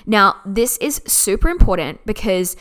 Now, 0.07 0.37
this 0.47 0.77
is 0.79 1.03
super 1.07 1.49
important 1.49 2.05
because 2.07 2.57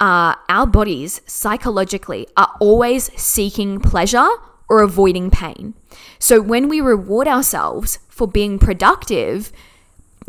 uh, 0.00 0.34
our 0.48 0.66
bodies 0.66 1.20
psychologically 1.26 2.26
are 2.36 2.52
always 2.60 3.12
seeking 3.20 3.80
pleasure 3.80 4.28
or 4.68 4.82
avoiding 4.82 5.30
pain. 5.30 5.74
So 6.18 6.40
when 6.40 6.68
we 6.68 6.80
reward 6.80 7.28
ourselves 7.28 7.98
for 8.08 8.26
being 8.26 8.58
productive, 8.58 9.52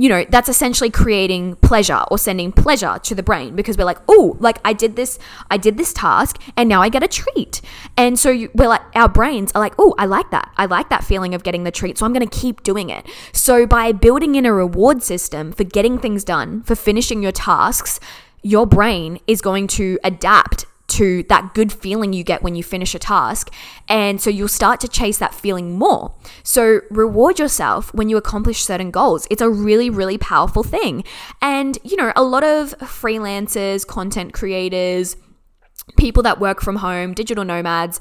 you 0.01 0.09
know, 0.09 0.25
that's 0.29 0.49
essentially 0.49 0.89
creating 0.89 1.57
pleasure 1.57 2.01
or 2.09 2.17
sending 2.17 2.51
pleasure 2.51 2.97
to 3.03 3.13
the 3.13 3.21
brain 3.21 3.55
because 3.55 3.77
we're 3.77 3.85
like, 3.85 3.99
oh, 4.09 4.35
like 4.39 4.57
I 4.65 4.73
did 4.73 4.95
this, 4.95 5.19
I 5.51 5.57
did 5.57 5.77
this 5.77 5.93
task, 5.93 6.41
and 6.57 6.67
now 6.67 6.81
I 6.81 6.89
get 6.89 7.03
a 7.03 7.07
treat. 7.07 7.61
And 7.95 8.17
so 8.17 8.31
you, 8.31 8.49
we're 8.55 8.67
like, 8.67 8.81
our 8.95 9.07
brains 9.07 9.51
are 9.53 9.59
like, 9.59 9.75
oh, 9.77 9.93
I 9.99 10.07
like 10.07 10.31
that. 10.31 10.51
I 10.57 10.65
like 10.65 10.89
that 10.89 11.03
feeling 11.03 11.35
of 11.35 11.43
getting 11.43 11.65
the 11.65 11.71
treat. 11.71 11.99
So 11.99 12.07
I'm 12.07 12.13
going 12.13 12.27
to 12.27 12.39
keep 12.39 12.63
doing 12.63 12.89
it. 12.89 13.05
So 13.31 13.67
by 13.67 13.91
building 13.91 14.33
in 14.33 14.43
a 14.47 14.51
reward 14.51 15.03
system 15.03 15.51
for 15.51 15.65
getting 15.65 15.99
things 15.99 16.23
done, 16.23 16.63
for 16.63 16.73
finishing 16.73 17.21
your 17.21 17.31
tasks, 17.31 17.99
your 18.41 18.65
brain 18.65 19.19
is 19.27 19.39
going 19.39 19.67
to 19.67 19.99
adapt 20.03 20.65
to 20.91 21.23
that 21.23 21.53
good 21.53 21.71
feeling 21.71 22.13
you 22.13 22.23
get 22.23 22.43
when 22.43 22.55
you 22.55 22.63
finish 22.63 22.93
a 22.93 22.99
task. 22.99 23.51
And 23.87 24.21
so 24.21 24.29
you'll 24.29 24.47
start 24.47 24.79
to 24.81 24.87
chase 24.87 25.17
that 25.19 25.33
feeling 25.33 25.77
more. 25.77 26.13
So 26.43 26.81
reward 26.89 27.39
yourself 27.39 27.93
when 27.93 28.09
you 28.09 28.17
accomplish 28.17 28.63
certain 28.63 28.91
goals. 28.91 29.27
It's 29.29 29.41
a 29.41 29.49
really, 29.49 29.89
really 29.89 30.17
powerful 30.17 30.63
thing. 30.63 31.03
And, 31.41 31.77
you 31.83 31.97
know, 31.97 32.11
a 32.15 32.23
lot 32.23 32.43
of 32.43 32.77
freelancers, 32.79 33.87
content 33.87 34.33
creators, 34.33 35.15
people 35.97 36.23
that 36.23 36.39
work 36.39 36.61
from 36.61 36.77
home, 36.77 37.13
digital 37.13 37.43
nomads, 37.43 37.99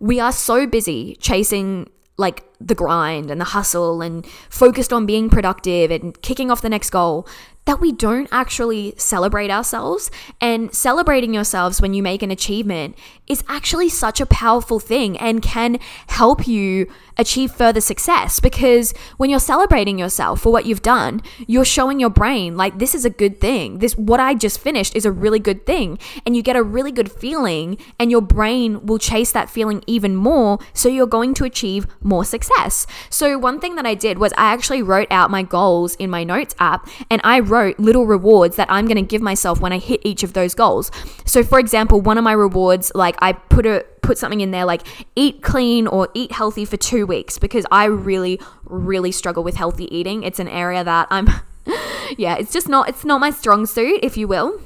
we 0.00 0.18
are 0.18 0.32
so 0.32 0.66
busy 0.66 1.16
chasing 1.20 1.88
like 2.18 2.44
the 2.60 2.74
grind 2.74 3.30
and 3.30 3.40
the 3.40 3.46
hustle 3.46 4.02
and 4.02 4.26
focused 4.48 4.92
on 4.92 5.06
being 5.06 5.30
productive 5.30 5.90
and 5.90 6.20
kicking 6.22 6.50
off 6.50 6.60
the 6.60 6.68
next 6.68 6.90
goal 6.90 7.26
that 7.64 7.80
we 7.80 7.92
don't 7.92 8.28
actually 8.32 8.94
celebrate 8.96 9.50
ourselves. 9.50 10.10
And 10.40 10.74
celebrating 10.74 11.32
yourselves 11.32 11.80
when 11.80 11.94
you 11.94 12.02
make 12.02 12.22
an 12.22 12.30
achievement 12.30 12.96
is 13.28 13.44
actually 13.48 13.88
such 13.88 14.20
a 14.20 14.26
powerful 14.26 14.80
thing 14.80 15.16
and 15.18 15.42
can 15.42 15.78
help 16.08 16.46
you 16.46 16.90
achieve 17.18 17.52
further 17.52 17.80
success 17.80 18.40
because 18.40 18.92
when 19.16 19.30
you're 19.30 19.38
celebrating 19.38 19.98
yourself 19.98 20.40
for 20.40 20.52
what 20.52 20.66
you've 20.66 20.82
done, 20.82 21.22
you're 21.46 21.64
showing 21.64 22.00
your 22.00 22.10
brain 22.10 22.56
like 22.56 22.78
this 22.78 22.94
is 22.94 23.04
a 23.04 23.10
good 23.10 23.40
thing. 23.40 23.78
This 23.78 23.96
what 23.96 24.20
I 24.20 24.34
just 24.34 24.58
finished 24.58 24.96
is 24.96 25.04
a 25.04 25.12
really 25.12 25.38
good 25.38 25.66
thing 25.66 25.98
and 26.26 26.34
you 26.34 26.42
get 26.42 26.56
a 26.56 26.62
really 26.62 26.92
good 26.92 27.12
feeling 27.12 27.76
and 27.98 28.10
your 28.10 28.22
brain 28.22 28.84
will 28.86 28.98
chase 28.98 29.32
that 29.32 29.50
feeling 29.50 29.82
even 29.86 30.16
more 30.16 30.58
so 30.72 30.88
you're 30.88 31.06
going 31.06 31.34
to 31.34 31.44
achieve 31.44 31.86
more 32.00 32.24
success. 32.24 32.86
So 33.10 33.38
one 33.38 33.60
thing 33.60 33.76
that 33.76 33.86
I 33.86 33.94
did 33.94 34.18
was 34.18 34.32
I 34.32 34.52
actually 34.52 34.82
wrote 34.82 35.08
out 35.10 35.30
my 35.30 35.42
goals 35.42 35.94
in 35.96 36.10
my 36.10 36.24
notes 36.24 36.54
app 36.58 36.88
and 37.10 37.20
I 37.24 37.40
wrote 37.52 37.78
little 37.78 38.06
rewards 38.06 38.56
that 38.56 38.68
I'm 38.70 38.86
going 38.86 38.96
to 38.96 39.02
give 39.02 39.20
myself 39.20 39.60
when 39.60 39.72
I 39.72 39.78
hit 39.78 40.00
each 40.04 40.22
of 40.22 40.32
those 40.32 40.54
goals. 40.54 40.90
So 41.26 41.44
for 41.44 41.58
example, 41.58 42.00
one 42.00 42.16
of 42.16 42.24
my 42.24 42.32
rewards 42.32 42.90
like 42.94 43.16
I 43.20 43.34
put 43.34 43.66
a 43.66 43.84
put 44.00 44.18
something 44.18 44.40
in 44.40 44.50
there 44.50 44.64
like 44.64 44.82
eat 45.14 45.42
clean 45.42 45.86
or 45.86 46.08
eat 46.14 46.32
healthy 46.32 46.64
for 46.64 46.76
2 46.76 47.06
weeks 47.06 47.38
because 47.38 47.66
I 47.70 47.84
really 47.84 48.40
really 48.64 49.12
struggle 49.12 49.44
with 49.44 49.56
healthy 49.56 49.86
eating. 49.96 50.22
It's 50.22 50.38
an 50.38 50.48
area 50.48 50.82
that 50.82 51.08
I'm 51.10 51.28
yeah, 52.16 52.36
it's 52.36 52.52
just 52.52 52.68
not 52.68 52.88
it's 52.88 53.04
not 53.04 53.20
my 53.20 53.30
strong 53.30 53.66
suit 53.66 54.00
if 54.02 54.16
you 54.16 54.26
will. 54.26 54.60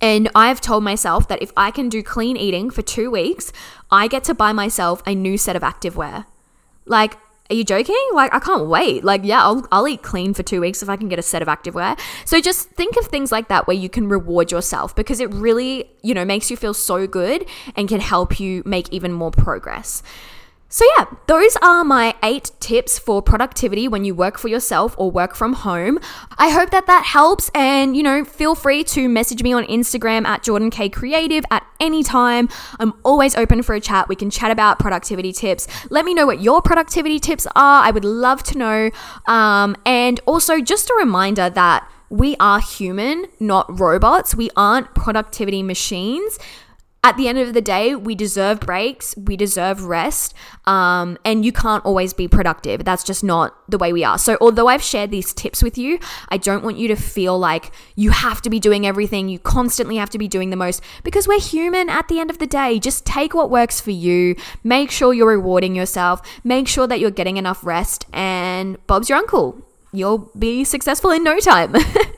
And 0.00 0.28
I've 0.34 0.60
told 0.60 0.84
myself 0.84 1.26
that 1.28 1.40
if 1.42 1.52
I 1.56 1.70
can 1.70 1.88
do 1.88 2.02
clean 2.02 2.36
eating 2.36 2.70
for 2.70 2.82
2 2.82 3.10
weeks, 3.10 3.52
I 3.90 4.08
get 4.08 4.24
to 4.24 4.34
buy 4.34 4.52
myself 4.52 5.02
a 5.06 5.14
new 5.14 5.38
set 5.38 5.56
of 5.56 5.62
activewear. 5.62 6.26
Like 6.84 7.16
are 7.50 7.54
you 7.54 7.64
joking? 7.64 7.96
Like, 8.12 8.34
I 8.34 8.38
can't 8.38 8.66
wait. 8.66 9.04
Like, 9.04 9.22
yeah, 9.24 9.42
I'll, 9.42 9.66
I'll 9.70 9.88
eat 9.88 10.02
clean 10.02 10.34
for 10.34 10.42
two 10.42 10.60
weeks 10.60 10.82
if 10.82 10.88
I 10.88 10.96
can 10.96 11.08
get 11.08 11.18
a 11.18 11.22
set 11.22 11.42
of 11.42 11.48
activewear. 11.48 11.98
So 12.24 12.40
just 12.40 12.70
think 12.70 12.96
of 12.96 13.06
things 13.06 13.30
like 13.32 13.48
that 13.48 13.66
where 13.66 13.76
you 13.76 13.88
can 13.88 14.08
reward 14.08 14.50
yourself 14.50 14.94
because 14.94 15.20
it 15.20 15.32
really, 15.32 15.90
you 16.02 16.14
know, 16.14 16.24
makes 16.24 16.50
you 16.50 16.56
feel 16.56 16.74
so 16.74 17.06
good 17.06 17.46
and 17.76 17.88
can 17.88 18.00
help 18.00 18.40
you 18.40 18.62
make 18.64 18.92
even 18.92 19.12
more 19.12 19.30
progress. 19.30 20.02
So, 20.68 20.84
yeah, 20.98 21.04
those 21.28 21.56
are 21.62 21.84
my 21.84 22.16
eight 22.24 22.50
tips 22.58 22.98
for 22.98 23.22
productivity 23.22 23.86
when 23.86 24.04
you 24.04 24.16
work 24.16 24.36
for 24.36 24.48
yourself 24.48 24.96
or 24.98 25.12
work 25.12 25.36
from 25.36 25.52
home. 25.52 26.00
I 26.38 26.50
hope 26.50 26.70
that 26.70 26.86
that 26.88 27.04
helps. 27.04 27.50
And, 27.54 27.96
you 27.96 28.02
know, 28.02 28.24
feel 28.24 28.56
free 28.56 28.82
to 28.84 29.08
message 29.08 29.44
me 29.44 29.52
on 29.52 29.64
Instagram 29.66 30.26
at 30.26 30.42
Jordan 30.42 30.70
K 30.70 30.88
Creative 30.88 31.44
at 31.52 31.64
any 31.78 32.02
time. 32.02 32.48
I'm 32.80 32.94
always 33.04 33.36
open 33.36 33.62
for 33.62 33.76
a 33.76 33.80
chat. 33.80 34.08
We 34.08 34.16
can 34.16 34.28
chat 34.28 34.50
about 34.50 34.80
productivity 34.80 35.32
tips. 35.32 35.68
Let 35.88 36.04
me 36.04 36.14
know 36.14 36.26
what 36.26 36.40
your 36.40 36.60
productivity 36.60 37.20
tips 37.20 37.46
are. 37.54 37.84
I 37.84 37.92
would 37.92 38.04
love 38.04 38.42
to 38.44 38.58
know. 38.58 38.90
Um, 39.26 39.76
and 39.86 40.18
also, 40.26 40.60
just 40.60 40.90
a 40.90 40.94
reminder 40.98 41.48
that 41.48 41.88
we 42.10 42.36
are 42.40 42.60
human, 42.60 43.26
not 43.38 43.78
robots. 43.78 44.34
We 44.34 44.50
aren't 44.56 44.94
productivity 44.94 45.62
machines 45.62 46.38
at 47.06 47.16
the 47.16 47.28
end 47.28 47.38
of 47.38 47.54
the 47.54 47.60
day, 47.60 47.94
we 47.94 48.16
deserve 48.16 48.58
breaks, 48.58 49.16
we 49.16 49.36
deserve 49.36 49.84
rest, 49.84 50.34
um, 50.64 51.16
and 51.24 51.44
you 51.44 51.52
can't 51.52 51.84
always 51.84 52.12
be 52.12 52.26
productive. 52.26 52.84
That's 52.84 53.04
just 53.04 53.22
not 53.22 53.54
the 53.70 53.78
way 53.78 53.92
we 53.92 54.02
are. 54.02 54.18
So, 54.18 54.36
although 54.40 54.66
I've 54.66 54.82
shared 54.82 55.12
these 55.12 55.32
tips 55.32 55.62
with 55.62 55.78
you, 55.78 56.00
I 56.30 56.36
don't 56.36 56.64
want 56.64 56.78
you 56.78 56.88
to 56.88 56.96
feel 56.96 57.38
like 57.38 57.70
you 57.94 58.10
have 58.10 58.42
to 58.42 58.50
be 58.50 58.58
doing 58.58 58.84
everything, 58.84 59.28
you 59.28 59.38
constantly 59.38 59.98
have 59.98 60.10
to 60.10 60.18
be 60.18 60.26
doing 60.26 60.50
the 60.50 60.56
most, 60.56 60.82
because 61.04 61.28
we're 61.28 61.38
human 61.38 61.88
at 61.88 62.08
the 62.08 62.18
end 62.18 62.28
of 62.28 62.38
the 62.38 62.46
day. 62.46 62.80
Just 62.80 63.06
take 63.06 63.34
what 63.34 63.50
works 63.50 63.80
for 63.80 63.92
you, 63.92 64.34
make 64.64 64.90
sure 64.90 65.14
you're 65.14 65.28
rewarding 65.28 65.76
yourself, 65.76 66.20
make 66.42 66.66
sure 66.66 66.88
that 66.88 66.98
you're 66.98 67.12
getting 67.12 67.36
enough 67.36 67.64
rest, 67.64 68.04
and 68.12 68.84
Bob's 68.88 69.08
your 69.08 69.18
uncle. 69.18 69.64
You'll 69.92 70.28
be 70.36 70.64
successful 70.64 71.12
in 71.12 71.22
no 71.22 71.38
time. 71.38 71.72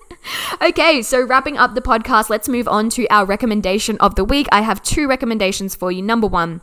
okay, 0.62 1.02
so 1.02 1.24
wrapping 1.24 1.56
up 1.56 1.74
the 1.74 1.80
podcast, 1.80 2.30
let's 2.30 2.48
move 2.48 2.68
on 2.68 2.90
to 2.90 3.06
our 3.08 3.24
recommendation 3.24 3.96
of 3.98 4.14
the 4.14 4.24
week. 4.24 4.46
I 4.52 4.62
have 4.62 4.82
two 4.82 5.08
recommendations 5.08 5.74
for 5.74 5.92
you. 5.92 6.02
Number 6.02 6.26
one, 6.26 6.60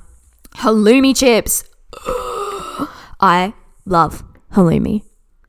halloumi 0.55 1.15
chips. 1.15 1.63
I 3.19 3.53
love 3.85 4.23
halloumi. 4.53 5.03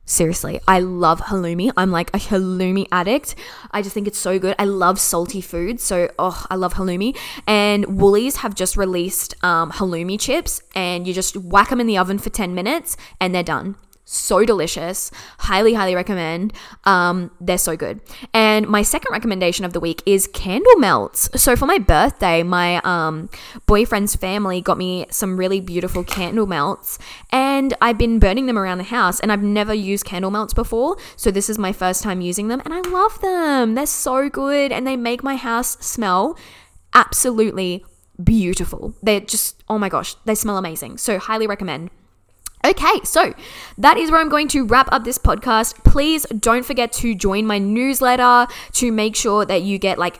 Seriously, 0.09 0.61
I 0.65 0.79
love 0.79 1.19
halloumi. 1.19 1.69
I'm 1.75 1.91
like 1.91 2.09
a 2.13 2.17
halloumi 2.17 2.87
addict. 2.93 3.35
I 3.71 3.81
just 3.81 3.93
think 3.93 4.07
it's 4.07 4.17
so 4.17 4.39
good. 4.39 4.55
I 4.57 4.63
love 4.63 5.01
salty 5.01 5.41
food, 5.41 5.81
so 5.81 6.09
oh, 6.17 6.45
I 6.49 6.55
love 6.55 6.75
halloumi. 6.75 7.17
And 7.45 7.99
Woolies 7.99 8.37
have 8.37 8.55
just 8.55 8.77
released 8.77 9.35
um, 9.43 9.71
halloumi 9.73 10.17
chips, 10.17 10.61
and 10.73 11.05
you 11.05 11.13
just 11.13 11.35
whack 11.35 11.69
them 11.69 11.81
in 11.81 11.87
the 11.87 11.97
oven 11.97 12.19
for 12.19 12.29
10 12.29 12.55
minutes, 12.55 12.95
and 13.19 13.35
they're 13.35 13.43
done 13.43 13.75
so 14.09 14.45
delicious. 14.45 15.11
Highly, 15.39 15.73
highly 15.73 15.93
recommend. 15.93 16.53
Um, 16.85 17.29
they're 17.41 17.57
so 17.57 17.75
good. 17.75 17.99
And 18.33 18.67
my 18.67 18.81
second 18.81 19.11
recommendation 19.11 19.65
of 19.65 19.73
the 19.73 19.81
week 19.81 20.01
is 20.05 20.27
candle 20.27 20.77
melts. 20.77 21.29
So 21.35 21.57
for 21.57 21.65
my 21.65 21.77
birthday, 21.77 22.41
my 22.41 22.77
um, 22.85 23.29
boyfriend's 23.65 24.15
family 24.15 24.61
got 24.61 24.77
me 24.77 25.05
some 25.09 25.37
really 25.37 25.59
beautiful 25.59 26.05
candle 26.05 26.47
melts, 26.47 26.97
and 27.31 27.73
I've 27.81 27.97
been 27.97 28.17
burning 28.17 28.45
them 28.45 28.57
around 28.57 28.77
the 28.77 28.85
house. 28.85 29.19
And 29.19 29.31
I've 29.31 29.43
never 29.43 29.73
used 29.73 30.05
candle 30.05 30.31
melts 30.31 30.53
before, 30.53 30.95
so 31.17 31.29
this 31.29 31.49
is 31.49 31.57
my 31.59 31.73
first 31.73 32.01
time 32.01 32.21
using 32.21 32.47
them, 32.47 32.61
and 32.63 32.73
I 32.73 32.79
love 32.79 33.19
them. 33.19 33.75
They're 33.75 33.85
so 33.85 34.29
good, 34.29 34.71
and 34.71 34.87
they 34.87 34.95
make 34.95 35.21
my 35.21 35.35
house 35.35 35.77
smell 35.85 36.37
absolutely 36.93 37.83
beautiful. 38.23 38.95
They're 39.03 39.19
just 39.19 39.61
oh 39.67 39.77
my 39.77 39.89
gosh, 39.89 40.15
they 40.23 40.35
smell 40.35 40.57
amazing. 40.57 40.97
So 40.97 41.19
highly 41.19 41.45
recommend. 41.45 41.89
Okay, 42.67 42.99
so 43.05 43.33
that 43.77 43.95
is 43.95 44.11
where 44.11 44.19
I'm 44.19 44.27
going 44.27 44.49
to 44.49 44.65
wrap 44.65 44.89
up 44.91 45.05
this 45.05 45.17
podcast. 45.17 45.81
Please 45.85 46.25
don't 46.37 46.65
forget 46.65 46.91
to 46.93 47.15
join 47.15 47.45
my 47.45 47.59
newsletter 47.59 48.51
to 48.73 48.91
make 48.91 49.15
sure 49.15 49.45
that 49.45 49.61
you 49.61 49.79
get 49.79 49.97
like 49.97 50.19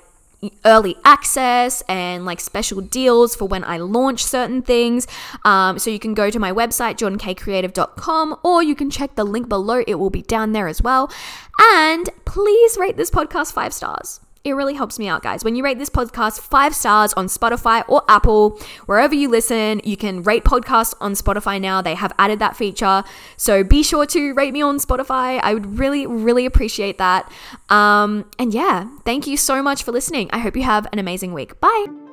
early 0.64 0.96
access 1.04 1.82
and 1.90 2.26
like 2.26 2.40
special 2.40 2.80
deals 2.80 3.36
for 3.36 3.50
when 3.50 3.66
I 3.66 3.80
launch 3.80 4.24
certain 4.24 4.62
things. 4.62 5.08
Um, 5.44 5.78
so 5.78 5.90
you 5.90 6.00
can 6.00 6.14
go 6.14 6.30
to 6.30 6.40
my 6.40 6.54
website, 6.54 6.96
jordankcreative.com, 6.96 8.38
or 8.46 8.64
you 8.64 8.76
can 8.76 8.90
check 8.90 9.16
the 9.16 9.26
link 9.26 9.50
below. 9.50 9.84
It 9.86 9.96
will 9.96 10.10
be 10.10 10.22
down 10.22 10.54
there 10.54 10.70
as 10.70 10.82
well. 10.82 11.12
And 11.60 12.10
please 12.24 12.78
rate 12.78 12.96
this 12.96 13.12
podcast 13.12 13.52
five 13.52 13.74
stars. 13.74 14.22
It 14.48 14.54
really 14.54 14.76
helps 14.76 14.98
me 14.98 15.10
out, 15.10 15.24
guys. 15.24 15.44
When 15.44 15.58
you 15.58 15.64
rate 15.64 15.78
this 15.78 15.90
podcast 15.90 16.40
five 16.40 16.74
stars 16.74 17.12
on 17.14 17.28
Spotify 17.28 17.84
or 17.90 18.02
Apple, 18.08 18.58
wherever 18.86 19.14
you 19.14 19.28
listen, 19.30 19.82
you 19.84 19.98
can 19.98 20.24
rate 20.24 20.46
podcasts 20.46 20.94
on 21.02 21.16
Spotify 21.16 21.60
now. 21.60 21.82
They 21.82 21.96
have 21.96 22.14
added 22.18 22.40
that 22.40 22.56
feature. 22.56 23.04
So 23.36 23.66
be 23.66 23.84
sure 23.84 24.06
to 24.06 24.34
rate 24.36 24.54
me 24.54 24.62
on 24.62 24.78
Spotify. 24.78 25.42
I 25.44 25.54
would 25.54 25.78
really, 25.78 26.08
really 26.08 26.46
appreciate 26.46 26.98
that. 26.98 27.30
Um, 27.68 28.24
and 28.40 28.54
yeah, 28.54 28.88
thank 29.04 29.28
you 29.28 29.36
so 29.36 29.62
much 29.62 29.84
for 29.84 29.92
listening. 29.92 30.30
I 30.32 30.38
hope 30.38 30.56
you 30.56 30.64
have 30.64 30.88
an 30.94 31.00
amazing 31.00 31.34
week. 31.34 31.60
Bye. 31.60 32.07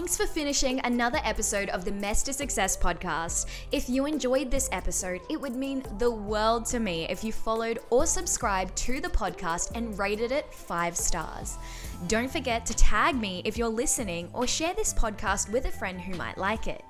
Thanks 0.00 0.16
for 0.16 0.24
finishing 0.24 0.80
another 0.84 1.20
episode 1.24 1.68
of 1.68 1.84
the 1.84 1.92
Mess 1.92 2.22
to 2.22 2.32
Success 2.32 2.74
podcast. 2.74 3.44
If 3.70 3.86
you 3.86 4.06
enjoyed 4.06 4.50
this 4.50 4.66
episode, 4.72 5.20
it 5.28 5.38
would 5.38 5.54
mean 5.54 5.84
the 5.98 6.10
world 6.10 6.64
to 6.68 6.80
me 6.80 7.06
if 7.10 7.22
you 7.22 7.34
followed 7.34 7.80
or 7.90 8.06
subscribed 8.06 8.74
to 8.76 9.02
the 9.02 9.10
podcast 9.10 9.72
and 9.74 9.98
rated 9.98 10.32
it 10.32 10.54
five 10.54 10.96
stars. 10.96 11.58
Don't 12.06 12.32
forget 12.32 12.64
to 12.64 12.74
tag 12.74 13.14
me 13.14 13.42
if 13.44 13.58
you're 13.58 13.68
listening 13.68 14.30
or 14.32 14.46
share 14.46 14.72
this 14.72 14.94
podcast 14.94 15.50
with 15.50 15.66
a 15.66 15.70
friend 15.70 16.00
who 16.00 16.16
might 16.16 16.38
like 16.38 16.66
it. 16.66 16.82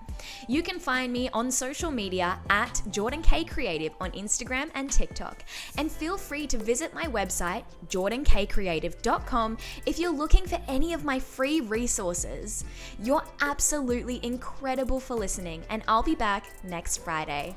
You 0.49 0.63
can 0.63 0.79
find 0.79 1.13
me 1.13 1.29
on 1.33 1.51
social 1.51 1.91
media 1.91 2.39
at 2.49 2.83
Jordan 2.91 3.23
K 3.23 3.45
Creative 3.45 3.93
on 4.01 4.11
Instagram 4.13 4.71
and 4.75 4.91
TikTok. 4.91 5.45
And 5.77 5.91
feel 5.91 6.17
free 6.17 6.47
to 6.49 6.59
visit 6.59 6.95
my 6.95 7.05
website, 7.05 7.65
jordankcreative.com, 7.89 9.59
if 9.87 9.99
you're 9.99 10.13
looking 10.13 10.47
for 10.47 10.61
any 10.69 10.93
of 10.93 11.05
my 11.05 11.19
free 11.19 11.61
resources. 11.61 12.65
You're 13.03 13.25
absolutely 13.41 14.21
incredible 14.25 15.01
for 15.01 15.15
listening, 15.15 15.63
and 15.69 15.83
I'll 15.89 16.03
be 16.03 16.15
back 16.15 16.45
next 16.65 16.99
Friday. 16.99 17.55